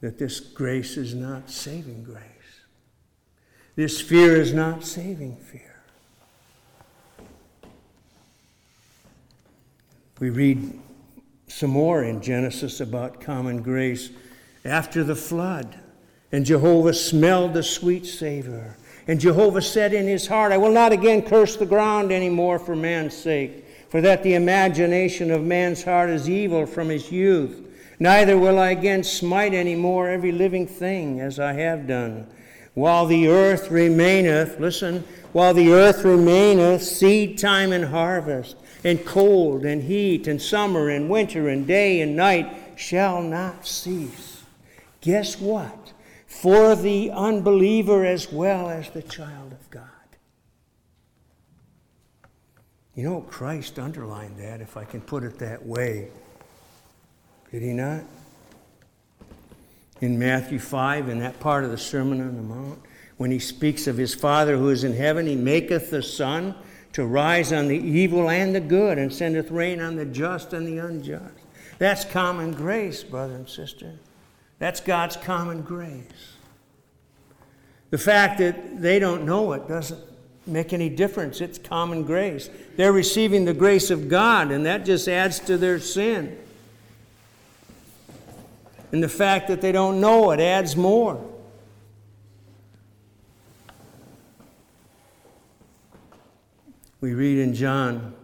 that 0.00 0.18
this 0.18 0.40
grace 0.40 0.96
is 0.96 1.14
not 1.14 1.50
saving 1.50 2.04
grace. 2.04 2.33
This 3.76 4.00
fear 4.00 4.36
is 4.36 4.52
not 4.52 4.84
saving 4.84 5.36
fear. 5.36 5.74
We 10.20 10.30
read 10.30 10.80
some 11.48 11.70
more 11.70 12.04
in 12.04 12.22
Genesis 12.22 12.80
about 12.80 13.20
common 13.20 13.62
grace 13.62 14.10
after 14.64 15.02
the 15.02 15.16
flood. 15.16 15.76
And 16.30 16.46
Jehovah 16.46 16.94
smelled 16.94 17.54
the 17.54 17.62
sweet 17.62 18.06
savor. 18.06 18.76
And 19.06 19.20
Jehovah 19.20 19.62
said 19.62 19.92
in 19.92 20.06
his 20.06 20.26
heart, 20.26 20.52
I 20.52 20.56
will 20.56 20.72
not 20.72 20.92
again 20.92 21.22
curse 21.22 21.56
the 21.56 21.66
ground 21.66 22.12
any 22.12 22.30
more 22.30 22.58
for 22.58 22.74
man's 22.74 23.16
sake, 23.16 23.64
for 23.88 24.00
that 24.00 24.22
the 24.22 24.34
imagination 24.34 25.30
of 25.30 25.42
man's 25.42 25.84
heart 25.84 26.10
is 26.10 26.30
evil 26.30 26.64
from 26.64 26.88
his 26.88 27.12
youth. 27.12 27.60
Neither 27.98 28.38
will 28.38 28.58
I 28.58 28.70
again 28.70 29.04
smite 29.04 29.52
any 29.52 29.74
more 29.74 30.08
every 30.08 30.32
living 30.32 30.66
thing 30.66 31.20
as 31.20 31.38
I 31.38 31.52
have 31.52 31.86
done. 31.86 32.26
While 32.74 33.06
the 33.06 33.28
earth 33.28 33.70
remaineth, 33.70 34.58
listen, 34.58 35.04
while 35.32 35.54
the 35.54 35.72
earth 35.72 36.04
remaineth, 36.04 36.82
seed 36.82 37.38
time 37.38 37.72
and 37.72 37.86
harvest, 37.86 38.56
and 38.82 39.04
cold 39.06 39.64
and 39.64 39.82
heat, 39.82 40.26
and 40.26 40.42
summer 40.42 40.88
and 40.88 41.08
winter, 41.08 41.48
and 41.48 41.66
day 41.66 42.00
and 42.00 42.16
night 42.16 42.52
shall 42.76 43.22
not 43.22 43.66
cease. 43.66 44.42
Guess 45.00 45.40
what? 45.40 45.92
For 46.26 46.74
the 46.74 47.10
unbeliever 47.12 48.04
as 48.04 48.32
well 48.32 48.68
as 48.68 48.90
the 48.90 49.02
child 49.02 49.52
of 49.52 49.70
God. 49.70 49.82
You 52.94 53.04
know, 53.04 53.20
Christ 53.22 53.78
underlined 53.78 54.38
that, 54.38 54.60
if 54.60 54.76
I 54.76 54.84
can 54.84 55.00
put 55.00 55.24
it 55.24 55.38
that 55.38 55.64
way. 55.64 56.08
Did 57.50 57.62
he 57.62 57.72
not? 57.72 58.02
In 60.04 60.18
Matthew 60.18 60.58
5, 60.58 61.08
in 61.08 61.18
that 61.20 61.40
part 61.40 61.64
of 61.64 61.70
the 61.70 61.78
Sermon 61.78 62.20
on 62.20 62.36
the 62.36 62.42
Mount, 62.42 62.80
when 63.16 63.30
he 63.30 63.38
speaks 63.38 63.86
of 63.86 63.96
his 63.96 64.14
Father 64.14 64.56
who 64.56 64.68
is 64.68 64.84
in 64.84 64.94
heaven, 64.94 65.26
he 65.26 65.36
maketh 65.36 65.90
the 65.90 66.02
sun 66.02 66.54
to 66.92 67.04
rise 67.04 67.52
on 67.52 67.66
the 67.66 67.76
evil 67.76 68.30
and 68.30 68.54
the 68.54 68.60
good, 68.60 68.98
and 68.98 69.12
sendeth 69.12 69.50
rain 69.50 69.80
on 69.80 69.96
the 69.96 70.04
just 70.04 70.52
and 70.52 70.66
the 70.66 70.78
unjust. 70.78 71.34
That's 71.78 72.04
common 72.04 72.52
grace, 72.52 73.02
brother 73.02 73.34
and 73.34 73.48
sister. 73.48 73.94
That's 74.58 74.80
God's 74.80 75.16
common 75.16 75.62
grace. 75.62 76.34
The 77.90 77.98
fact 77.98 78.38
that 78.38 78.80
they 78.80 78.98
don't 78.98 79.24
know 79.24 79.52
it 79.52 79.66
doesn't 79.66 80.00
make 80.46 80.72
any 80.72 80.88
difference. 80.88 81.40
It's 81.40 81.58
common 81.58 82.04
grace. 82.04 82.50
They're 82.76 82.92
receiving 82.92 83.44
the 83.44 83.54
grace 83.54 83.90
of 83.90 84.08
God, 84.08 84.50
and 84.50 84.66
that 84.66 84.84
just 84.84 85.08
adds 85.08 85.40
to 85.40 85.56
their 85.56 85.78
sin. 85.80 86.38
And 88.94 89.02
the 89.02 89.08
fact 89.08 89.48
that 89.48 89.60
they 89.60 89.72
don't 89.72 90.00
know 90.00 90.30
it 90.30 90.38
adds 90.38 90.76
more. 90.76 91.20
We 97.00 97.12
read 97.12 97.38
in 97.38 97.54
John 97.54 98.14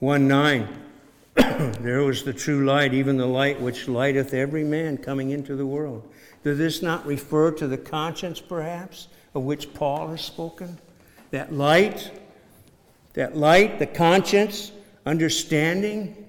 1 0.00 0.26
9, 0.26 0.68
there 1.36 2.02
was 2.02 2.24
the 2.24 2.32
true 2.32 2.64
light, 2.64 2.92
even 2.92 3.16
the 3.16 3.26
light 3.26 3.60
which 3.60 3.86
lighteth 3.86 4.34
every 4.34 4.64
man 4.64 4.98
coming 4.98 5.30
into 5.30 5.54
the 5.54 5.64
world. 5.64 6.12
Does 6.42 6.58
this 6.58 6.82
not 6.82 7.06
refer 7.06 7.52
to 7.52 7.68
the 7.68 7.78
conscience, 7.78 8.40
perhaps, 8.40 9.06
of 9.32 9.44
which 9.44 9.72
Paul 9.74 10.08
has 10.08 10.22
spoken? 10.22 10.76
That 11.30 11.52
light, 11.52 12.10
that 13.12 13.36
light, 13.36 13.78
the 13.78 13.86
conscience, 13.86 14.72
understanding 15.06 16.21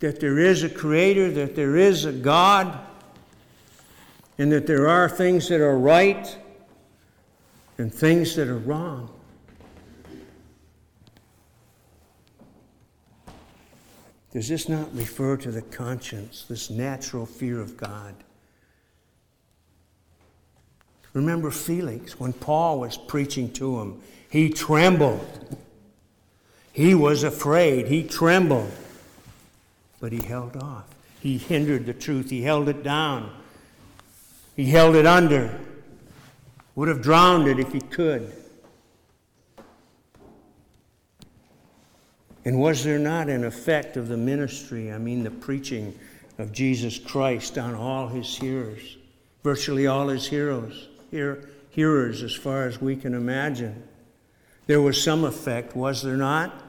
that 0.00 0.20
there 0.20 0.38
is 0.38 0.62
a 0.62 0.68
creator, 0.68 1.30
that 1.30 1.56
there 1.56 1.76
is 1.76 2.04
a 2.04 2.12
God, 2.12 2.78
and 4.38 4.52
that 4.52 4.66
there 4.66 4.88
are 4.88 5.08
things 5.08 5.48
that 5.48 5.60
are 5.60 5.78
right 5.78 6.36
and 7.78 7.92
things 7.92 8.36
that 8.36 8.48
are 8.48 8.58
wrong. 8.58 9.10
Does 14.32 14.48
this 14.48 14.68
not 14.68 14.94
refer 14.94 15.38
to 15.38 15.50
the 15.50 15.62
conscience, 15.62 16.44
this 16.46 16.68
natural 16.68 17.24
fear 17.24 17.58
of 17.58 17.78
God? 17.78 18.14
Remember 21.14 21.50
Felix, 21.50 22.20
when 22.20 22.34
Paul 22.34 22.80
was 22.80 22.98
preaching 22.98 23.50
to 23.52 23.80
him, 23.80 24.02
he 24.28 24.50
trembled. 24.50 25.56
He 26.74 26.94
was 26.94 27.24
afraid. 27.24 27.86
He 27.86 28.02
trembled. 28.02 28.70
But 30.00 30.12
he 30.12 30.24
held 30.24 30.56
off. 30.56 30.84
He 31.20 31.38
hindered 31.38 31.86
the 31.86 31.94
truth. 31.94 32.30
He 32.30 32.42
held 32.42 32.68
it 32.68 32.82
down. 32.82 33.30
He 34.54 34.66
held 34.66 34.94
it 34.94 35.06
under. 35.06 35.58
Would 36.74 36.88
have 36.88 37.02
drowned 37.02 37.48
it 37.48 37.58
if 37.58 37.72
he 37.72 37.80
could. 37.80 38.32
And 42.44 42.60
was 42.60 42.84
there 42.84 43.00
not 43.00 43.28
an 43.28 43.44
effect 43.44 43.96
of 43.96 44.06
the 44.06 44.16
ministry, 44.16 44.92
I 44.92 44.98
mean 44.98 45.24
the 45.24 45.32
preaching 45.32 45.98
of 46.38 46.52
Jesus 46.52 46.96
Christ 46.96 47.58
on 47.58 47.74
all 47.74 48.06
his 48.06 48.36
hearers, 48.36 48.98
virtually 49.42 49.88
all 49.88 50.06
his 50.06 50.28
heroes, 50.28 50.88
hear, 51.10 51.48
hearers 51.70 52.22
as 52.22 52.34
far 52.34 52.68
as 52.68 52.80
we 52.80 52.94
can 52.94 53.14
imagine? 53.14 53.82
There 54.66 54.80
was 54.80 55.02
some 55.02 55.24
effect, 55.24 55.74
was 55.74 56.02
there 56.02 56.16
not? 56.16 56.62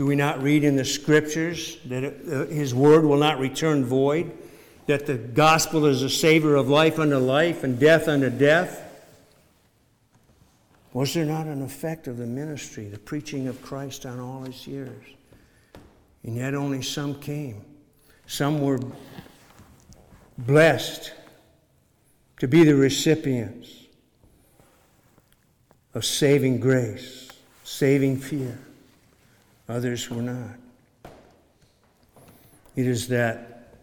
Do 0.00 0.06
we 0.06 0.16
not 0.16 0.42
read 0.42 0.64
in 0.64 0.76
the 0.76 0.84
scriptures 0.86 1.76
that 1.84 2.02
uh, 2.02 2.46
his 2.46 2.74
word 2.74 3.04
will 3.04 3.18
not 3.18 3.38
return 3.38 3.84
void? 3.84 4.32
That 4.86 5.04
the 5.04 5.18
gospel 5.18 5.84
is 5.84 6.02
a 6.02 6.08
savor 6.08 6.56
of 6.56 6.70
life 6.70 6.98
unto 6.98 7.18
life 7.18 7.64
and 7.64 7.78
death 7.78 8.08
unto 8.08 8.30
death? 8.30 8.82
Was 10.94 11.12
there 11.12 11.26
not 11.26 11.44
an 11.44 11.60
effect 11.60 12.08
of 12.08 12.16
the 12.16 12.24
ministry, 12.24 12.88
the 12.88 12.98
preaching 12.98 13.46
of 13.46 13.60
Christ 13.60 14.06
on 14.06 14.18
all 14.18 14.44
his 14.44 14.66
years? 14.66 15.04
And 16.22 16.34
yet 16.34 16.54
only 16.54 16.80
some 16.80 17.20
came. 17.20 17.62
Some 18.26 18.62
were 18.62 18.80
blessed 20.38 21.12
to 22.38 22.48
be 22.48 22.64
the 22.64 22.74
recipients 22.74 23.70
of 25.92 26.06
saving 26.06 26.58
grace, 26.58 27.28
saving 27.64 28.16
fear. 28.16 28.58
Others 29.70 30.10
were 30.10 30.22
not. 30.22 30.56
It 32.74 32.86
is 32.86 33.08
that 33.08 33.74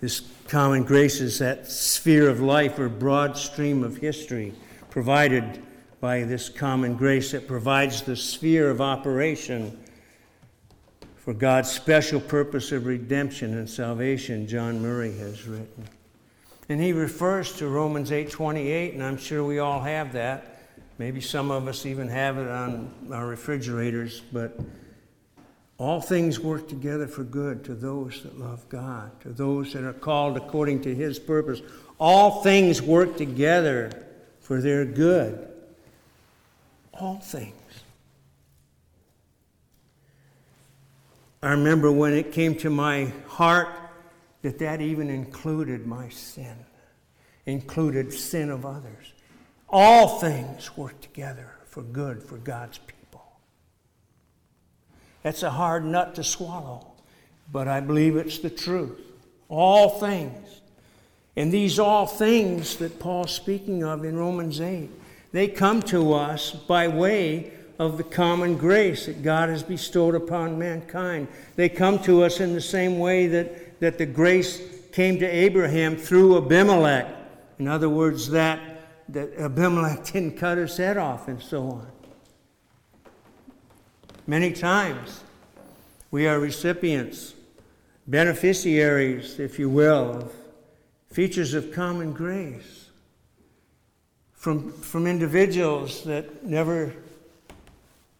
this 0.00 0.22
common 0.48 0.84
grace 0.84 1.20
is 1.20 1.38
that 1.40 1.70
sphere 1.70 2.28
of 2.28 2.40
life 2.40 2.78
or 2.78 2.88
broad 2.88 3.36
stream 3.36 3.84
of 3.84 3.98
history 3.98 4.54
provided 4.90 5.62
by 6.00 6.22
this 6.22 6.48
common 6.48 6.96
grace 6.96 7.32
that 7.32 7.46
provides 7.46 8.02
the 8.02 8.16
sphere 8.16 8.70
of 8.70 8.80
operation 8.80 9.78
for 11.16 11.34
God's 11.34 11.70
special 11.70 12.20
purpose 12.20 12.72
of 12.72 12.86
redemption 12.86 13.52
and 13.52 13.68
salvation, 13.68 14.46
John 14.46 14.80
Murray 14.80 15.14
has 15.18 15.46
written. 15.46 15.84
And 16.70 16.80
he 16.80 16.92
refers 16.92 17.52
to 17.54 17.68
Romans 17.68 18.12
8:28, 18.12 18.94
and 18.94 19.02
I'm 19.02 19.18
sure 19.18 19.44
we 19.44 19.58
all 19.58 19.80
have 19.80 20.12
that. 20.14 20.62
Maybe 20.96 21.20
some 21.20 21.50
of 21.50 21.68
us 21.68 21.84
even 21.84 22.08
have 22.08 22.38
it 22.38 22.48
on 22.48 22.90
our 23.12 23.26
refrigerators, 23.26 24.22
but 24.32 24.58
all 25.78 26.00
things 26.00 26.40
work 26.40 26.68
together 26.68 27.06
for 27.06 27.22
good 27.24 27.64
to 27.64 27.74
those 27.74 28.22
that 28.22 28.38
love 28.38 28.68
God, 28.68 29.20
to 29.20 29.30
those 29.30 29.72
that 29.72 29.84
are 29.84 29.92
called 29.92 30.36
according 30.36 30.82
to 30.82 30.94
his 30.94 31.18
purpose. 31.18 31.62
All 32.00 32.42
things 32.42 32.82
work 32.82 33.16
together 33.16 33.90
for 34.40 34.60
their 34.60 34.84
good 34.84 35.48
all 37.00 37.18
things. 37.18 37.54
I 41.42 41.50
remember 41.50 41.92
when 41.92 42.12
it 42.14 42.32
came 42.32 42.56
to 42.56 42.70
my 42.70 43.12
heart 43.28 43.68
that 44.42 44.58
that 44.58 44.80
even 44.80 45.08
included 45.08 45.86
my 45.86 46.08
sin, 46.08 46.56
included 47.46 48.12
sin 48.12 48.50
of 48.50 48.66
others. 48.66 49.12
All 49.68 50.18
things 50.18 50.76
work 50.76 51.00
together 51.00 51.52
for 51.66 51.82
good 51.82 52.22
for 52.22 52.38
God's 52.38 52.78
people. 52.78 52.97
That's 55.28 55.42
a 55.42 55.50
hard 55.50 55.84
nut 55.84 56.14
to 56.14 56.24
swallow, 56.24 56.86
but 57.52 57.68
I 57.68 57.80
believe 57.80 58.16
it's 58.16 58.38
the 58.38 58.48
truth. 58.48 58.98
All 59.50 60.00
things. 60.00 60.62
And 61.36 61.52
these 61.52 61.78
all 61.78 62.06
things 62.06 62.76
that 62.76 62.98
Paul's 62.98 63.32
speaking 63.32 63.84
of 63.84 64.06
in 64.06 64.16
Romans 64.16 64.58
8 64.58 64.88
they 65.32 65.46
come 65.46 65.82
to 65.82 66.14
us 66.14 66.52
by 66.52 66.88
way 66.88 67.52
of 67.78 67.98
the 67.98 68.04
common 68.04 68.56
grace 68.56 69.04
that 69.04 69.22
God 69.22 69.50
has 69.50 69.62
bestowed 69.62 70.14
upon 70.14 70.58
mankind. 70.58 71.28
They 71.56 71.68
come 71.68 71.98
to 72.04 72.24
us 72.24 72.40
in 72.40 72.54
the 72.54 72.62
same 72.62 72.98
way 72.98 73.26
that, 73.26 73.80
that 73.80 73.98
the 73.98 74.06
grace 74.06 74.62
came 74.92 75.18
to 75.18 75.26
Abraham 75.26 75.96
through 75.96 76.38
Abimelech. 76.38 77.06
In 77.58 77.68
other 77.68 77.90
words, 77.90 78.30
that, 78.30 78.58
that 79.10 79.38
Abimelech 79.38 80.04
didn't 80.10 80.38
cut 80.38 80.56
his 80.56 80.78
head 80.78 80.96
off 80.96 81.28
and 81.28 81.42
so 81.42 81.64
on. 81.64 81.97
Many 84.28 84.52
times 84.52 85.22
we 86.10 86.26
are 86.26 86.38
recipients, 86.38 87.32
beneficiaries, 88.06 89.40
if 89.40 89.58
you 89.58 89.70
will, 89.70 90.18
of 90.18 90.32
features 91.10 91.54
of 91.54 91.72
common 91.72 92.12
grace 92.12 92.90
from, 94.34 94.70
from 94.82 95.06
individuals 95.06 96.04
that 96.04 96.44
never 96.44 96.92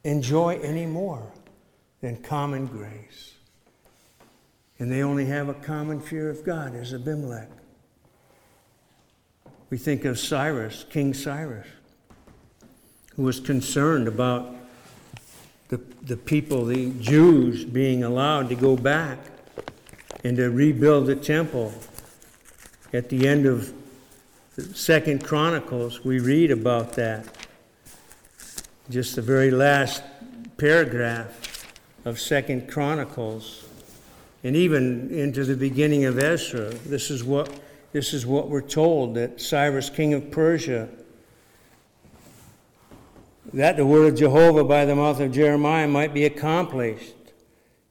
enjoy 0.02 0.58
any 0.62 0.86
more 0.86 1.30
than 2.00 2.16
common 2.22 2.64
grace. 2.64 3.34
And 4.78 4.90
they 4.90 5.02
only 5.02 5.26
have 5.26 5.50
a 5.50 5.54
common 5.54 6.00
fear 6.00 6.30
of 6.30 6.42
God 6.42 6.74
as 6.74 6.94
Abimelech. 6.94 7.50
We 9.68 9.76
think 9.76 10.06
of 10.06 10.18
Cyrus, 10.18 10.86
King 10.88 11.12
Cyrus, 11.12 11.66
who 13.14 13.24
was 13.24 13.40
concerned 13.40 14.08
about 14.08 14.54
the, 15.68 15.80
the 16.02 16.16
people, 16.16 16.64
the 16.64 16.90
Jews, 17.00 17.64
being 17.64 18.02
allowed 18.02 18.48
to 18.48 18.54
go 18.54 18.76
back 18.76 19.18
and 20.24 20.36
to 20.36 20.50
rebuild 20.50 21.06
the 21.06 21.16
temple 21.16 21.72
at 22.92 23.08
the 23.08 23.28
end 23.28 23.46
of 23.46 23.72
Second 24.74 25.24
Chronicles, 25.24 26.04
we 26.04 26.18
read 26.18 26.50
about 26.50 26.94
that. 26.94 27.26
Just 28.90 29.14
the 29.14 29.22
very 29.22 29.50
last 29.50 30.02
paragraph 30.56 31.66
of 32.04 32.18
Second 32.18 32.68
Chronicles, 32.68 33.66
and 34.42 34.56
even 34.56 35.10
into 35.10 35.44
the 35.44 35.54
beginning 35.54 36.06
of 36.06 36.18
Ezra. 36.18 36.70
This 36.70 37.10
is 37.10 37.22
what 37.22 37.50
this 37.92 38.12
is 38.12 38.26
what 38.26 38.48
we're 38.48 38.60
told 38.60 39.14
that 39.14 39.40
Cyrus, 39.40 39.90
king 39.90 40.12
of 40.14 40.30
Persia, 40.30 40.88
that 43.52 43.76
the 43.76 43.86
word 43.86 44.12
of 44.12 44.18
Jehovah 44.18 44.64
by 44.64 44.84
the 44.84 44.96
mouth 44.96 45.20
of 45.20 45.32
Jeremiah 45.32 45.88
might 45.88 46.12
be 46.12 46.24
accomplished. 46.24 47.14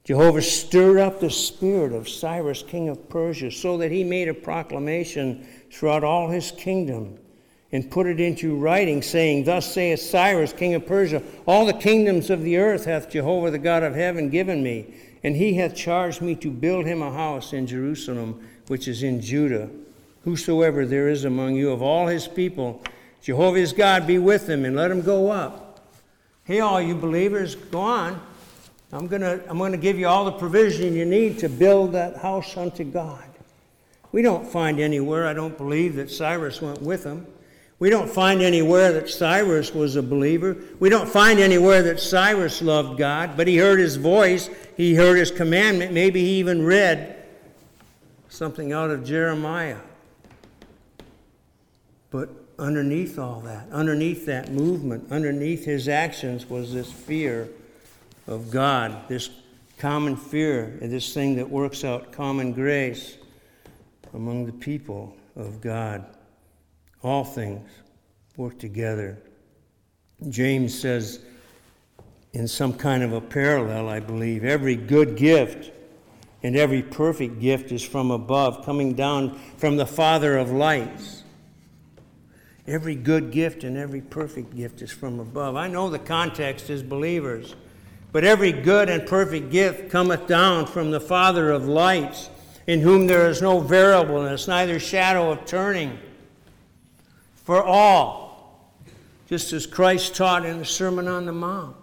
Jehovah 0.03 0.41
stirred 0.41 0.99
up 0.99 1.19
the 1.19 1.29
spirit 1.29 1.91
of 1.91 2.07
Cyrus, 2.07 2.63
king 2.63 2.87
of 2.87 3.09
Persia, 3.09 3.51
so 3.51 3.77
that 3.77 3.91
he 3.91 4.03
made 4.03 4.29
a 4.29 4.33
proclamation 4.33 5.45
throughout 5.71 6.03
all 6.03 6.29
his 6.29 6.51
kingdom 6.51 7.19
and 7.71 7.91
put 7.91 8.07
it 8.07 8.19
into 8.19 8.55
writing, 8.55 9.01
saying, 9.01 9.43
Thus 9.43 9.73
saith 9.73 9.99
Cyrus, 9.99 10.53
king 10.53 10.73
of 10.73 10.85
Persia, 10.85 11.21
All 11.45 11.65
the 11.65 11.73
kingdoms 11.73 12.29
of 12.29 12.43
the 12.43 12.57
earth 12.57 12.85
hath 12.85 13.09
Jehovah 13.09 13.51
the 13.51 13.57
God 13.57 13.83
of 13.83 13.95
heaven 13.95 14.29
given 14.29 14.63
me, 14.63 14.93
and 15.23 15.35
he 15.35 15.55
hath 15.55 15.75
charged 15.75 16.21
me 16.21 16.35
to 16.35 16.49
build 16.49 16.85
him 16.85 17.01
a 17.01 17.11
house 17.11 17.51
in 17.51 17.67
Jerusalem, 17.67 18.47
which 18.67 18.87
is 18.87 19.03
in 19.03 19.19
Judah. 19.19 19.69
Whosoever 20.23 20.85
there 20.85 21.09
is 21.09 21.25
among 21.25 21.55
you 21.55 21.71
of 21.71 21.81
all 21.81 22.07
his 22.07 22.27
people, 22.27 22.81
Jehovah 23.21 23.59
his 23.59 23.73
God 23.73 24.07
be 24.07 24.17
with 24.17 24.49
him, 24.49 24.65
and 24.65 24.75
let 24.75 24.91
him 24.91 25.01
go 25.01 25.31
up. 25.31 25.81
Hey, 26.43 26.59
all 26.61 26.81
you 26.81 26.95
believers, 26.95 27.55
go 27.55 27.79
on. 27.81 28.21
I'm 28.91 29.07
going 29.07 29.21
to 29.21 29.43
I'm 29.49 29.57
going 29.57 29.73
to 29.73 29.77
give 29.77 29.99
you 29.99 30.07
all 30.07 30.25
the 30.25 30.31
provision 30.31 30.93
you 30.93 31.05
need 31.05 31.39
to 31.39 31.49
build 31.49 31.91
that 31.91 32.17
house 32.17 32.55
unto 32.55 32.85
God. 32.85 33.23
We 34.13 34.21
don't 34.21 34.47
find 34.47 34.79
anywhere, 34.79 35.27
I 35.27 35.33
don't 35.33 35.57
believe, 35.57 35.95
that 35.95 36.09
Cyrus 36.09 36.61
went 36.61 36.81
with 36.81 37.03
them. 37.03 37.27
We 37.79 37.89
don't 37.89 38.09
find 38.09 38.41
anywhere 38.41 38.93
that 38.93 39.09
Cyrus 39.09 39.73
was 39.73 39.97
a 39.97 40.01
believer. 40.01 40.57
We 40.79 40.89
don't 40.89 41.07
find 41.07 41.39
anywhere 41.39 41.83
that 41.83 41.99
Cyrus 41.99 42.61
loved 42.61 42.97
God, 42.97 43.37
but 43.37 43.47
he 43.47 43.57
heard 43.57 43.77
his 43.77 43.97
voice, 43.97 44.49
he 44.75 44.95
heard 44.95 45.17
his 45.17 45.29
commandment, 45.29 45.93
maybe 45.93 46.21
he 46.21 46.39
even 46.39 46.65
read 46.65 47.23
something 48.29 48.71
out 48.71 48.89
of 48.89 49.03
Jeremiah. 49.03 49.77
But 52.09 52.29
underneath 52.59 53.19
all 53.19 53.39
that, 53.41 53.67
underneath 53.71 54.25
that 54.25 54.51
movement, 54.51 55.11
underneath 55.11 55.65
his 55.65 55.87
actions 55.87 56.49
was 56.49 56.73
this 56.73 56.91
fear 56.91 57.49
of 58.25 58.51
God, 58.51 59.07
this 59.07 59.29
common 59.77 60.15
fear, 60.15 60.77
and 60.81 60.91
this 60.91 61.13
thing 61.13 61.35
that 61.35 61.49
works 61.49 61.83
out 61.83 62.11
common 62.11 62.51
grace 62.53 63.17
among 64.13 64.45
the 64.45 64.53
people 64.53 65.15
of 65.35 65.61
God. 65.61 66.05
All 67.03 67.23
things 67.23 67.69
work 68.35 68.57
together. 68.57 69.17
James 70.29 70.77
says, 70.77 71.19
in 72.33 72.47
some 72.47 72.73
kind 72.73 73.03
of 73.03 73.13
a 73.13 73.21
parallel, 73.21 73.87
I 73.87 73.99
believe, 73.99 74.43
every 74.43 74.75
good 74.75 75.15
gift 75.15 75.71
and 76.43 76.55
every 76.55 76.81
perfect 76.81 77.39
gift 77.39 77.71
is 77.71 77.83
from 77.83 78.11
above, 78.11 78.65
coming 78.65 78.93
down 78.93 79.39
from 79.57 79.77
the 79.77 79.85
Father 79.85 80.37
of 80.37 80.51
lights. 80.51 81.23
Every 82.67 82.95
good 82.95 83.31
gift 83.31 83.63
and 83.63 83.77
every 83.77 84.01
perfect 84.01 84.55
gift 84.55 84.81
is 84.81 84.91
from 84.91 85.21
above. 85.21 85.55
I 85.55 85.69
know 85.69 85.89
the 85.89 85.99
context 85.99 86.69
is 86.69 86.83
believers, 86.83 87.55
but 88.11 88.25
every 88.25 88.51
good 88.51 88.89
and 88.89 89.07
perfect 89.07 89.51
gift 89.51 89.89
cometh 89.89 90.27
down 90.27 90.65
from 90.65 90.91
the 90.91 90.99
Father 90.99 91.51
of 91.51 91.67
lights, 91.67 92.29
in 92.67 92.81
whom 92.81 93.07
there 93.07 93.29
is 93.29 93.41
no 93.41 93.59
variableness, 93.59 94.49
neither 94.49 94.79
shadow 94.79 95.31
of 95.31 95.45
turning. 95.45 95.97
For 97.45 97.63
all, 97.63 98.73
just 99.29 99.53
as 99.53 99.65
Christ 99.65 100.15
taught 100.15 100.45
in 100.45 100.59
the 100.59 100.65
Sermon 100.65 101.07
on 101.07 101.25
the 101.25 101.31
Mount, 101.31 101.77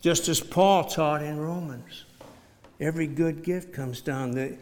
just 0.00 0.28
as 0.28 0.40
Paul 0.40 0.84
taught 0.84 1.22
in 1.22 1.38
Romans. 1.38 2.04
Every 2.80 3.06
good 3.06 3.42
gift 3.42 3.74
comes 3.74 4.00
down. 4.00 4.30
The, 4.30 4.56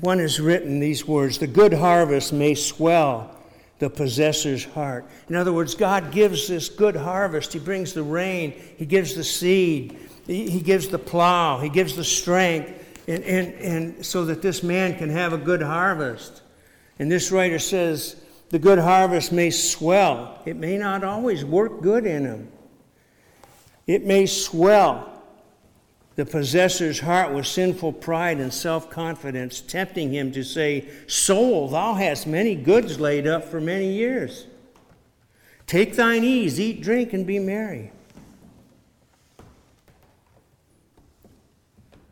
one 0.00 0.18
has 0.18 0.40
written 0.40 0.80
these 0.80 1.06
words 1.06 1.38
The 1.38 1.46
good 1.46 1.72
harvest 1.72 2.32
may 2.32 2.54
swell 2.54 3.30
the 3.78 3.90
possessor's 3.90 4.64
heart. 4.64 5.06
In 5.28 5.36
other 5.36 5.52
words, 5.52 5.74
God 5.74 6.12
gives 6.12 6.48
this 6.48 6.68
good 6.68 6.96
harvest. 6.96 7.52
He 7.52 7.58
brings 7.58 7.92
the 7.92 8.02
rain, 8.02 8.52
He 8.76 8.86
gives 8.86 9.14
the 9.14 9.24
seed, 9.24 9.98
He 10.26 10.60
gives 10.60 10.88
the 10.88 10.98
plow, 10.98 11.60
He 11.60 11.68
gives 11.68 11.96
the 11.96 12.04
strength, 12.04 12.72
and, 13.06 13.22
and, 13.24 13.54
and 13.54 14.06
so 14.06 14.24
that 14.24 14.42
this 14.42 14.62
man 14.62 14.96
can 14.96 15.10
have 15.10 15.32
a 15.32 15.38
good 15.38 15.62
harvest. 15.62 16.42
And 16.98 17.10
this 17.10 17.32
writer 17.32 17.58
says, 17.58 18.16
the 18.54 18.58
good 18.60 18.78
harvest 18.78 19.32
may 19.32 19.50
swell. 19.50 20.40
It 20.44 20.56
may 20.56 20.78
not 20.78 21.02
always 21.02 21.44
work 21.44 21.82
good 21.82 22.06
in 22.06 22.24
him. 22.24 22.52
It 23.86 24.04
may 24.04 24.26
swell 24.26 25.13
the 26.16 26.24
possessor's 26.24 27.00
heart 27.00 27.32
was 27.32 27.48
sinful 27.48 27.92
pride 27.94 28.38
and 28.38 28.52
self 28.52 28.88
confidence, 28.88 29.60
tempting 29.60 30.12
him 30.12 30.30
to 30.32 30.44
say, 30.44 30.88
Soul, 31.06 31.68
thou 31.68 31.94
hast 31.94 32.26
many 32.26 32.54
goods 32.54 33.00
laid 33.00 33.26
up 33.26 33.44
for 33.44 33.60
many 33.60 33.92
years. 33.92 34.46
Take 35.66 35.96
thine 35.96 36.22
ease, 36.22 36.60
eat, 36.60 36.82
drink, 36.82 37.12
and 37.12 37.26
be 37.26 37.38
merry. 37.38 37.90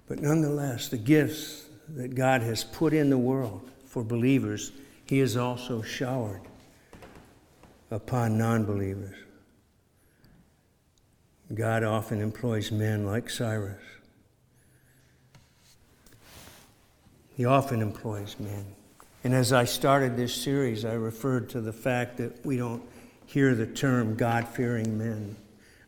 But 0.09 0.21
nonetheless, 0.21 0.89
the 0.89 0.99
gifts 0.99 1.67
that 1.95 2.15
God 2.15 2.43
has 2.43 2.65
put 2.65 2.93
in 2.93 3.09
the 3.09 3.19
world 3.19 3.71
for 3.87 4.03
believers, 4.03 4.73
He 5.07 5.19
has 5.19 5.37
also 5.37 5.81
showered 5.81 6.41
upon 7.91 8.37
non 8.37 8.65
believers. 8.65 9.17
God 11.55 11.85
often 11.85 12.21
employs 12.21 12.73
men 12.73 13.05
like 13.05 13.29
Cyrus. 13.29 13.83
He 17.37 17.45
often 17.45 17.83
employs 17.83 18.37
men. 18.39 18.65
And 19.25 19.35
as 19.35 19.53
I 19.53 19.65
started 19.65 20.17
this 20.17 20.35
series, 20.35 20.85
I 20.85 20.95
referred 20.95 21.49
to 21.51 21.61
the 21.61 21.73
fact 21.73 22.17
that 22.17 22.45
we 22.45 22.57
don't 22.57 22.83
hear 23.27 23.55
the 23.55 23.67
term 23.67 24.17
God 24.17 24.49
fearing 24.49 24.99
men 24.99 25.37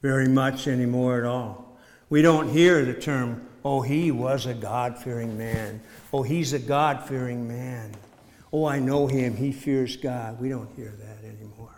very 0.02 0.28
much 0.28 0.68
anymore 0.68 1.18
at 1.18 1.24
all. 1.24 1.78
We 2.10 2.22
don't 2.22 2.48
hear 2.48 2.84
the 2.84 2.94
term, 2.94 3.46
oh, 3.64 3.80
he 3.80 4.10
was 4.10 4.46
a 4.46 4.54
God 4.54 4.98
fearing 4.98 5.36
man. 5.38 5.80
Oh, 6.12 6.22
he's 6.22 6.52
a 6.52 6.58
God 6.58 7.08
fearing 7.08 7.48
man. 7.48 7.94
Oh, 8.52 8.66
I 8.66 8.78
know 8.78 9.06
him. 9.06 9.36
He 9.36 9.50
fears 9.50 9.96
God. 9.96 10.40
We 10.40 10.48
don't 10.48 10.68
hear 10.76 10.92
that 10.98 11.26
anymore. 11.26 11.74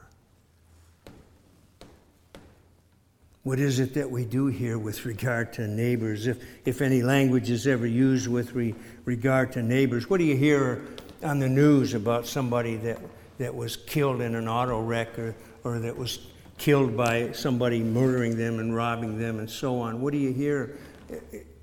What 3.46 3.60
is 3.60 3.78
it 3.78 3.94
that 3.94 4.10
we 4.10 4.24
do 4.24 4.48
hear 4.48 4.76
with 4.76 5.06
regard 5.06 5.52
to 5.52 5.68
neighbors? 5.68 6.26
If, 6.26 6.42
if 6.64 6.82
any 6.82 7.00
language 7.00 7.48
is 7.48 7.68
ever 7.68 7.86
used 7.86 8.26
with 8.26 8.54
re, 8.54 8.74
regard 9.04 9.52
to 9.52 9.62
neighbors, 9.62 10.10
what 10.10 10.18
do 10.18 10.24
you 10.24 10.36
hear 10.36 10.84
on 11.22 11.38
the 11.38 11.48
news 11.48 11.94
about 11.94 12.26
somebody 12.26 12.74
that, 12.78 12.98
that 13.38 13.54
was 13.54 13.76
killed 13.76 14.20
in 14.20 14.34
an 14.34 14.48
auto 14.48 14.80
wreck 14.80 15.16
or, 15.16 15.36
or 15.62 15.78
that 15.78 15.96
was 15.96 16.26
killed 16.58 16.96
by 16.96 17.30
somebody 17.30 17.84
murdering 17.84 18.36
them 18.36 18.58
and 18.58 18.74
robbing 18.74 19.16
them 19.16 19.38
and 19.38 19.48
so 19.48 19.78
on? 19.78 20.00
What 20.00 20.12
do 20.12 20.18
you 20.18 20.32
hear? 20.32 20.76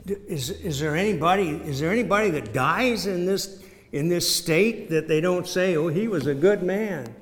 Is, 0.06 0.52
is, 0.52 0.80
there 0.80 0.96
anybody, 0.96 1.50
is 1.50 1.82
there 1.82 1.92
anybody 1.92 2.30
that 2.30 2.54
dies 2.54 3.08
in 3.08 3.26
this, 3.26 3.62
in 3.92 4.08
this 4.08 4.34
state 4.34 4.90
that 4.92 5.10
they 5.10 5.20
don't 5.20 5.46
say, 5.46 5.76
oh, 5.76 5.90
he 5.90 6.08
was 6.08 6.28
a 6.28 6.34
good 6.34 6.64
man? 6.64 7.14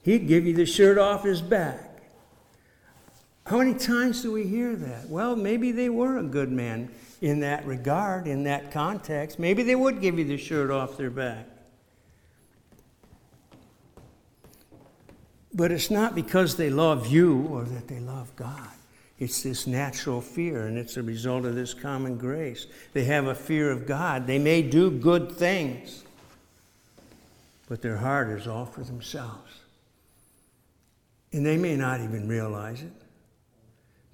He'd 0.00 0.26
give 0.26 0.46
you 0.46 0.54
the 0.54 0.64
shirt 0.64 0.96
off 0.96 1.24
his 1.24 1.42
back. 1.42 1.90
How 3.46 3.58
many 3.58 3.74
times 3.74 4.22
do 4.22 4.32
we 4.32 4.44
hear 4.44 4.74
that? 4.74 5.08
Well, 5.10 5.36
maybe 5.36 5.70
they 5.70 5.90
were 5.90 6.16
a 6.18 6.22
good 6.22 6.50
man 6.50 6.88
in 7.20 7.40
that 7.40 7.66
regard, 7.66 8.26
in 8.26 8.44
that 8.44 8.72
context. 8.72 9.38
Maybe 9.38 9.62
they 9.62 9.74
would 9.74 10.00
give 10.00 10.18
you 10.18 10.24
the 10.24 10.38
shirt 10.38 10.70
off 10.70 10.96
their 10.96 11.10
back. 11.10 11.46
But 15.52 15.70
it's 15.70 15.90
not 15.90 16.14
because 16.14 16.56
they 16.56 16.70
love 16.70 17.06
you 17.06 17.46
or 17.50 17.64
that 17.64 17.86
they 17.86 18.00
love 18.00 18.34
God. 18.34 18.70
It's 19.18 19.42
this 19.42 19.66
natural 19.66 20.20
fear, 20.20 20.66
and 20.66 20.76
it's 20.76 20.96
a 20.96 21.02
result 21.02 21.44
of 21.44 21.54
this 21.54 21.72
common 21.72 22.16
grace. 22.16 22.66
They 22.94 23.04
have 23.04 23.26
a 23.26 23.34
fear 23.34 23.70
of 23.70 23.86
God. 23.86 24.26
They 24.26 24.38
may 24.38 24.62
do 24.62 24.90
good 24.90 25.30
things, 25.30 26.02
but 27.68 27.82
their 27.82 27.98
heart 27.98 28.30
is 28.30 28.48
all 28.48 28.66
for 28.66 28.82
themselves. 28.82 29.52
And 31.32 31.46
they 31.46 31.56
may 31.56 31.76
not 31.76 32.00
even 32.00 32.26
realize 32.26 32.82
it 32.82 33.03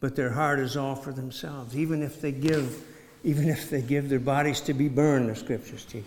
but 0.00 0.16
their 0.16 0.30
heart 0.30 0.58
is 0.58 0.76
all 0.76 0.94
for 0.94 1.12
themselves. 1.12 1.76
Even 1.76 2.02
if 2.02 2.20
they 2.20 2.32
give, 2.32 2.84
even 3.22 3.48
if 3.48 3.70
they 3.70 3.82
give 3.82 4.08
their 4.08 4.18
bodies 4.18 4.60
to 4.62 4.74
be 4.74 4.88
burned, 4.88 5.28
the 5.28 5.36
scriptures 5.36 5.84
teach. 5.84 6.04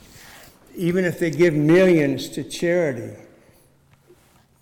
Even 0.76 1.06
if 1.06 1.20
they 1.20 1.30
give 1.30 1.54
millions 1.54 2.30
to 2.30 2.44
charity, 2.44 3.16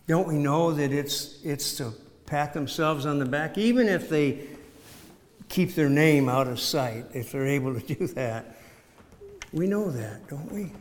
don't 0.08 0.28
we 0.28 0.36
know 0.36 0.74
that 0.74 0.92
it's 0.92 1.42
it's 1.44 1.78
to 1.78 1.94
pat 2.26 2.54
themselves 2.54 3.06
on 3.06 3.20
the 3.20 3.26
back? 3.26 3.58
Even 3.58 3.88
if 3.88 4.10
they 4.10 4.48
keep 5.48 5.76
their 5.76 5.90
name 5.90 6.28
out 6.28 6.48
of 6.48 6.60
sight, 6.60 7.06
if 7.14 7.32
they're 7.32 7.48
able 7.48 7.80
to 7.80 7.96
do 7.96 8.08
that, 8.08 8.58
we 9.54 9.68
know 9.68 9.90
that, 9.90 10.28
don't 10.28 10.52
we? 10.52 10.72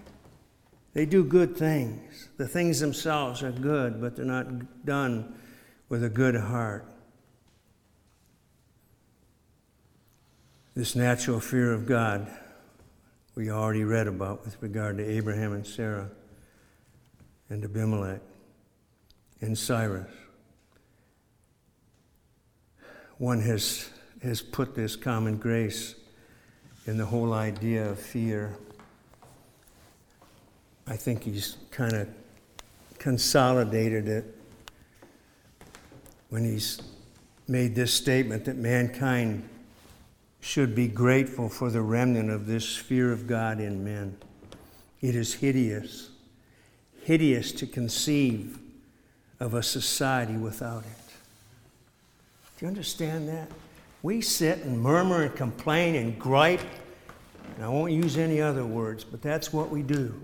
They 0.92 1.06
do 1.06 1.22
good 1.22 1.56
things. 1.56 2.28
The 2.36 2.48
things 2.48 2.80
themselves 2.80 3.44
are 3.44 3.52
good, 3.52 4.00
but 4.00 4.16
they're 4.16 4.24
not 4.24 4.84
done 4.84 5.34
with 5.88 6.02
a 6.02 6.08
good 6.08 6.34
heart. 6.34 6.84
This 10.80 10.96
natural 10.96 11.40
fear 11.40 11.74
of 11.74 11.84
God 11.84 12.26
we 13.34 13.50
already 13.50 13.84
read 13.84 14.06
about 14.06 14.46
with 14.46 14.56
regard 14.62 14.96
to 14.96 15.06
Abraham 15.06 15.52
and 15.52 15.66
Sarah 15.66 16.10
and 17.50 17.62
Abimelech 17.62 18.22
and 19.42 19.58
Cyrus. 19.58 20.08
One 23.18 23.42
has, 23.42 23.90
has 24.22 24.40
put 24.40 24.74
this 24.74 24.96
common 24.96 25.36
grace 25.36 25.96
in 26.86 26.96
the 26.96 27.04
whole 27.04 27.34
idea 27.34 27.90
of 27.90 27.98
fear. 27.98 28.56
I 30.86 30.96
think 30.96 31.24
he's 31.24 31.58
kind 31.70 31.92
of 31.92 32.08
consolidated 32.98 34.08
it 34.08 34.34
when 36.30 36.42
he's 36.42 36.80
made 37.48 37.74
this 37.74 37.92
statement 37.92 38.46
that 38.46 38.56
mankind 38.56 39.46
should 40.40 40.74
be 40.74 40.88
grateful 40.88 41.48
for 41.48 41.70
the 41.70 41.82
remnant 41.82 42.30
of 42.30 42.46
this 42.46 42.76
fear 42.76 43.12
of 43.12 43.26
God 43.26 43.60
in 43.60 43.84
men. 43.84 44.16
It 45.00 45.14
is 45.14 45.34
hideous, 45.34 46.10
hideous 47.02 47.52
to 47.52 47.66
conceive 47.66 48.58
of 49.38 49.54
a 49.54 49.62
society 49.62 50.36
without 50.36 50.82
it. 50.84 51.12
Do 52.58 52.66
you 52.66 52.68
understand 52.68 53.28
that? 53.28 53.48
We 54.02 54.20
sit 54.20 54.64
and 54.64 54.80
murmur 54.80 55.22
and 55.22 55.34
complain 55.34 55.94
and 55.94 56.18
gripe, 56.18 56.60
and 57.56 57.64
I 57.64 57.68
won't 57.68 57.92
use 57.92 58.16
any 58.16 58.40
other 58.40 58.64
words, 58.64 59.04
but 59.04 59.22
that's 59.22 59.52
what 59.52 59.70
we 59.70 59.82
do. 59.82 60.14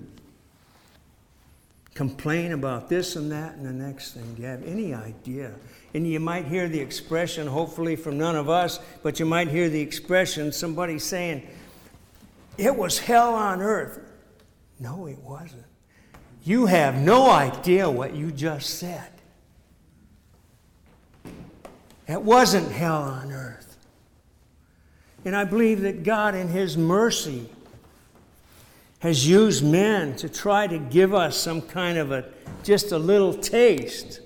Complain 1.97 2.53
about 2.53 2.89
this 2.91 3.17
and 3.17 3.33
that 3.33 3.55
and 3.55 3.65
the 3.65 3.73
next 3.73 4.13
thing. 4.13 4.35
Do 4.35 4.43
you 4.43 4.49
have 4.49 4.63
any 4.65 4.93
idea? 4.93 5.53
And 5.95 6.07
you 6.07 6.21
might 6.21 6.45
hear 6.45 6.69
the 6.69 6.79
expression, 6.79 7.47
hopefully 7.47 7.97
from 7.97 8.19
none 8.19 8.37
of 8.37 8.51
us, 8.51 8.79
but 9.03 9.19
you 9.19 9.25
might 9.25 9.49
hear 9.49 9.71
the 9.71 9.81
expression 9.81 10.53
somebody 10.53 10.99
saying, 10.99 11.47
It 12.59 12.77
was 12.77 12.99
hell 12.99 13.35
on 13.35 13.63
earth. 13.63 13.99
No, 14.79 15.07
it 15.07 15.19
wasn't. 15.19 15.65
You 16.45 16.67
have 16.67 16.97
no 16.97 17.31
idea 17.31 17.89
what 17.89 18.15
you 18.15 18.31
just 18.31 18.79
said. 18.79 19.11
It 22.07 22.21
wasn't 22.21 22.71
hell 22.71 23.03
on 23.03 23.33
earth. 23.33 23.79
And 25.25 25.35
I 25.35 25.45
believe 25.45 25.81
that 25.81 26.05
God, 26.05 26.35
in 26.35 26.49
His 26.49 26.77
mercy, 26.77 27.49
has 29.07 29.27
used 29.27 29.65
men 29.65 30.17
to 30.17 30.29
try 30.29 30.67
to 30.67 30.79
give 30.79 31.15
us 31.15 31.37
some 31.37 31.63
kind 31.63 31.97
of 31.97 32.11
a 32.11 32.25
just 32.65 32.91
a 32.91 32.99
little 32.99 33.33
taste. 33.33 34.21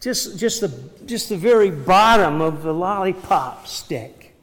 Just, 0.00 0.38
just, 0.38 0.60
the, 0.62 0.90
just 1.06 1.28
the 1.28 1.36
very 1.36 1.70
bottom 1.70 2.40
of 2.40 2.62
the 2.62 2.72
lollipop 2.72 3.66
stick. 3.66 4.34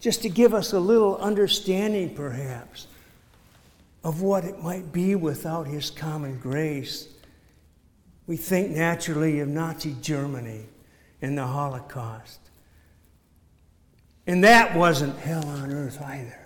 Just 0.00 0.22
to 0.22 0.28
give 0.28 0.54
us 0.54 0.72
a 0.72 0.80
little 0.80 1.16
understanding 1.16 2.14
perhaps 2.14 2.86
of 4.04 4.20
what 4.22 4.44
it 4.44 4.62
might 4.62 4.92
be 4.92 5.14
without 5.14 5.66
his 5.66 5.90
common 5.90 6.38
grace. 6.38 7.08
We 8.26 8.36
think 8.36 8.70
naturally 8.70 9.40
of 9.40 9.48
nazi 9.48 9.96
germany 10.02 10.66
and 11.22 11.36
the 11.36 11.46
holocaust. 11.46 12.40
And 14.26 14.44
that 14.44 14.76
wasn't 14.76 15.18
hell 15.18 15.46
on 15.46 15.72
earth 15.72 16.00
either 16.02 16.45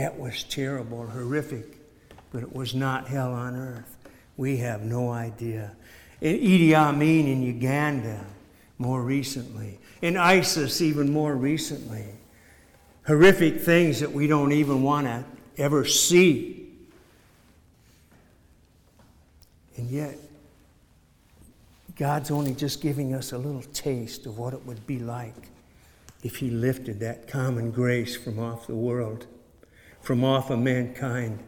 that 0.00 0.18
was 0.18 0.44
terrible, 0.44 1.06
horrific, 1.06 1.76
but 2.32 2.42
it 2.42 2.54
was 2.54 2.74
not 2.74 3.08
hell 3.08 3.34
on 3.34 3.54
earth. 3.54 3.98
We 4.38 4.56
have 4.56 4.80
no 4.80 5.10
idea. 5.10 5.72
In 6.22 6.36
Idi 6.36 6.72
Amin 6.72 7.26
in 7.26 7.42
Uganda, 7.42 8.24
more 8.78 9.02
recently. 9.02 9.78
In 10.00 10.16
ISIS, 10.16 10.80
even 10.80 11.12
more 11.12 11.36
recently. 11.36 12.06
Horrific 13.06 13.60
things 13.60 14.00
that 14.00 14.10
we 14.10 14.26
don't 14.26 14.52
even 14.52 14.82
want 14.82 15.06
to 15.06 15.22
ever 15.58 15.84
see. 15.84 16.70
And 19.76 19.90
yet, 19.90 20.16
God's 21.96 22.30
only 22.30 22.54
just 22.54 22.80
giving 22.80 23.12
us 23.12 23.32
a 23.32 23.38
little 23.38 23.64
taste 23.74 24.24
of 24.24 24.38
what 24.38 24.54
it 24.54 24.64
would 24.64 24.86
be 24.86 24.98
like 24.98 25.50
if 26.22 26.36
He 26.36 26.48
lifted 26.48 27.00
that 27.00 27.28
common 27.28 27.70
grace 27.70 28.16
from 28.16 28.38
off 28.38 28.66
the 28.66 28.74
world 28.74 29.26
from 30.00 30.24
off 30.24 30.50
of 30.50 30.58
mankind 30.58 31.38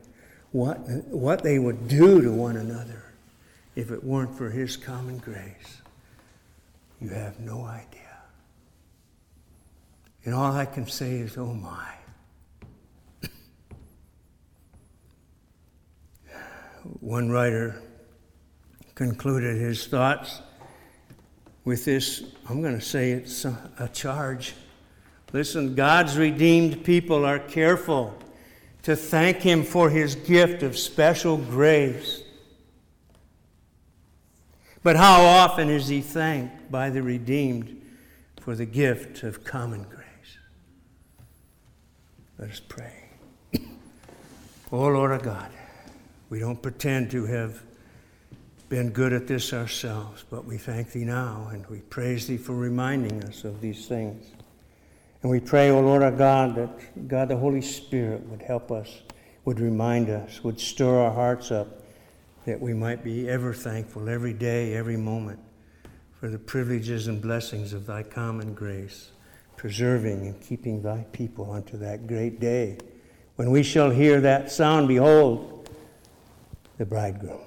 what, 0.52 0.76
what 1.08 1.42
they 1.42 1.58
would 1.58 1.88
do 1.88 2.20
to 2.22 2.30
one 2.30 2.56
another 2.56 3.02
if 3.74 3.90
it 3.90 4.04
weren't 4.04 4.36
for 4.36 4.50
his 4.50 4.76
common 4.76 5.18
grace. 5.18 5.80
You 7.00 7.08
have 7.08 7.40
no 7.40 7.64
idea. 7.64 8.00
And 10.24 10.34
all 10.34 10.52
I 10.52 10.66
can 10.66 10.86
say 10.86 11.16
is, 11.16 11.36
oh 11.36 11.54
my. 11.54 11.88
One 17.00 17.30
writer 17.30 17.80
concluded 18.94 19.56
his 19.56 19.86
thoughts 19.86 20.42
with 21.64 21.84
this 21.84 22.24
I'm 22.48 22.60
going 22.60 22.74
to 22.74 22.84
say 22.84 23.12
it's 23.12 23.44
a 23.44 23.88
charge. 23.92 24.54
Listen, 25.32 25.74
God's 25.74 26.18
redeemed 26.18 26.84
people 26.84 27.24
are 27.24 27.38
careful 27.38 28.14
to 28.82 28.96
thank 28.96 29.38
Him 29.38 29.62
for 29.62 29.90
His 29.90 30.14
gift 30.14 30.62
of 30.62 30.78
special 30.78 31.36
grace. 31.36 32.22
But 34.82 34.96
how 34.96 35.22
often 35.22 35.70
is 35.70 35.88
He 35.88 36.00
thanked 36.00 36.70
by 36.70 36.90
the 36.90 37.02
redeemed 37.02 37.80
for 38.40 38.54
the 38.56 38.66
gift 38.66 39.22
of 39.22 39.44
common 39.44 39.84
grace? 39.84 40.02
Let 42.38 42.50
us 42.50 42.60
pray. 42.60 43.04
oh, 44.72 44.88
Lord 44.88 45.12
of 45.12 45.22
God, 45.22 45.50
we 46.28 46.40
don't 46.40 46.60
pretend 46.60 47.10
to 47.12 47.26
have 47.26 47.62
been 48.68 48.90
good 48.90 49.12
at 49.12 49.28
this 49.28 49.52
ourselves, 49.52 50.24
but 50.30 50.44
we 50.44 50.56
thank 50.56 50.90
Thee 50.92 51.04
now 51.04 51.48
and 51.52 51.66
we 51.66 51.80
praise 51.82 52.26
Thee 52.26 52.38
for 52.38 52.54
reminding 52.54 53.22
us 53.24 53.44
of 53.44 53.60
these 53.60 53.86
things. 53.86 54.24
And 55.22 55.30
we 55.30 55.40
pray, 55.40 55.70
O 55.70 55.78
oh 55.78 55.80
Lord 55.80 56.02
our 56.02 56.10
God, 56.10 56.56
that 56.56 57.08
God 57.08 57.28
the 57.28 57.36
Holy 57.36 57.62
Spirit 57.62 58.26
would 58.28 58.42
help 58.42 58.72
us, 58.72 59.02
would 59.44 59.60
remind 59.60 60.10
us, 60.10 60.42
would 60.42 60.58
stir 60.58 60.98
our 60.98 61.12
hearts 61.12 61.50
up, 61.50 61.82
that 62.44 62.60
we 62.60 62.74
might 62.74 63.04
be 63.04 63.28
ever 63.28 63.54
thankful 63.54 64.08
every 64.08 64.32
day, 64.32 64.74
every 64.74 64.96
moment 64.96 65.38
for 66.18 66.28
the 66.28 66.38
privileges 66.38 67.06
and 67.06 67.22
blessings 67.22 67.72
of 67.72 67.86
thy 67.86 68.02
common 68.02 68.54
grace, 68.54 69.10
preserving 69.56 70.26
and 70.26 70.40
keeping 70.40 70.82
thy 70.82 71.04
people 71.12 71.52
unto 71.52 71.76
that 71.78 72.06
great 72.06 72.40
day 72.40 72.78
when 73.36 73.50
we 73.50 73.62
shall 73.62 73.90
hear 73.90 74.20
that 74.20 74.50
sound, 74.50 74.88
behold, 74.88 75.68
the 76.78 76.86
bridegroom. 76.86 77.40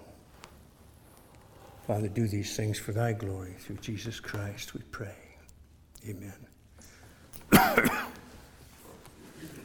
Father, 1.87 2.07
do 2.07 2.27
these 2.27 2.55
things 2.55 2.79
for 2.79 2.91
thy 2.91 3.13
glory 3.13 3.53
through 3.59 3.77
Jesus 3.77 4.19
Christ, 4.19 4.73
we 4.73 4.81
pray. 4.91 5.15
Amen. 6.07 6.44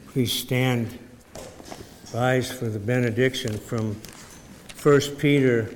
Please 0.07 0.31
stand. 0.31 0.99
Rise 2.13 2.51
for 2.51 2.65
the 2.65 2.79
benediction 2.79 3.57
from 3.57 3.95
1 4.81 5.01
Peter. 5.17 5.73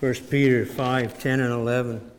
1 0.00 0.14
Peter 0.30 0.64
5 0.64 1.18
10 1.18 1.40
and 1.40 1.52
11. 1.52 2.10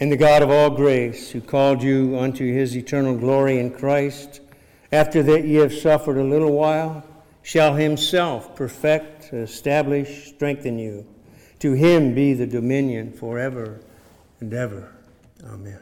And 0.00 0.12
the 0.12 0.16
God 0.16 0.42
of 0.42 0.50
all 0.50 0.70
grace, 0.70 1.30
who 1.30 1.40
called 1.40 1.82
you 1.82 2.18
unto 2.18 2.44
his 2.52 2.76
eternal 2.76 3.16
glory 3.16 3.58
in 3.58 3.70
Christ, 3.70 4.40
after 4.92 5.22
that 5.22 5.44
ye 5.44 5.54
have 5.54 5.72
suffered 5.72 6.18
a 6.18 6.22
little 6.22 6.52
while, 6.52 7.04
shall 7.42 7.74
himself 7.74 8.54
perfect, 8.54 9.13
establish, 9.38 10.28
strengthen 10.28 10.78
you. 10.78 11.06
To 11.60 11.72
him 11.72 12.14
be 12.14 12.34
the 12.34 12.46
dominion 12.46 13.12
forever 13.12 13.80
and 14.40 14.52
ever. 14.52 14.92
Amen. 15.44 15.80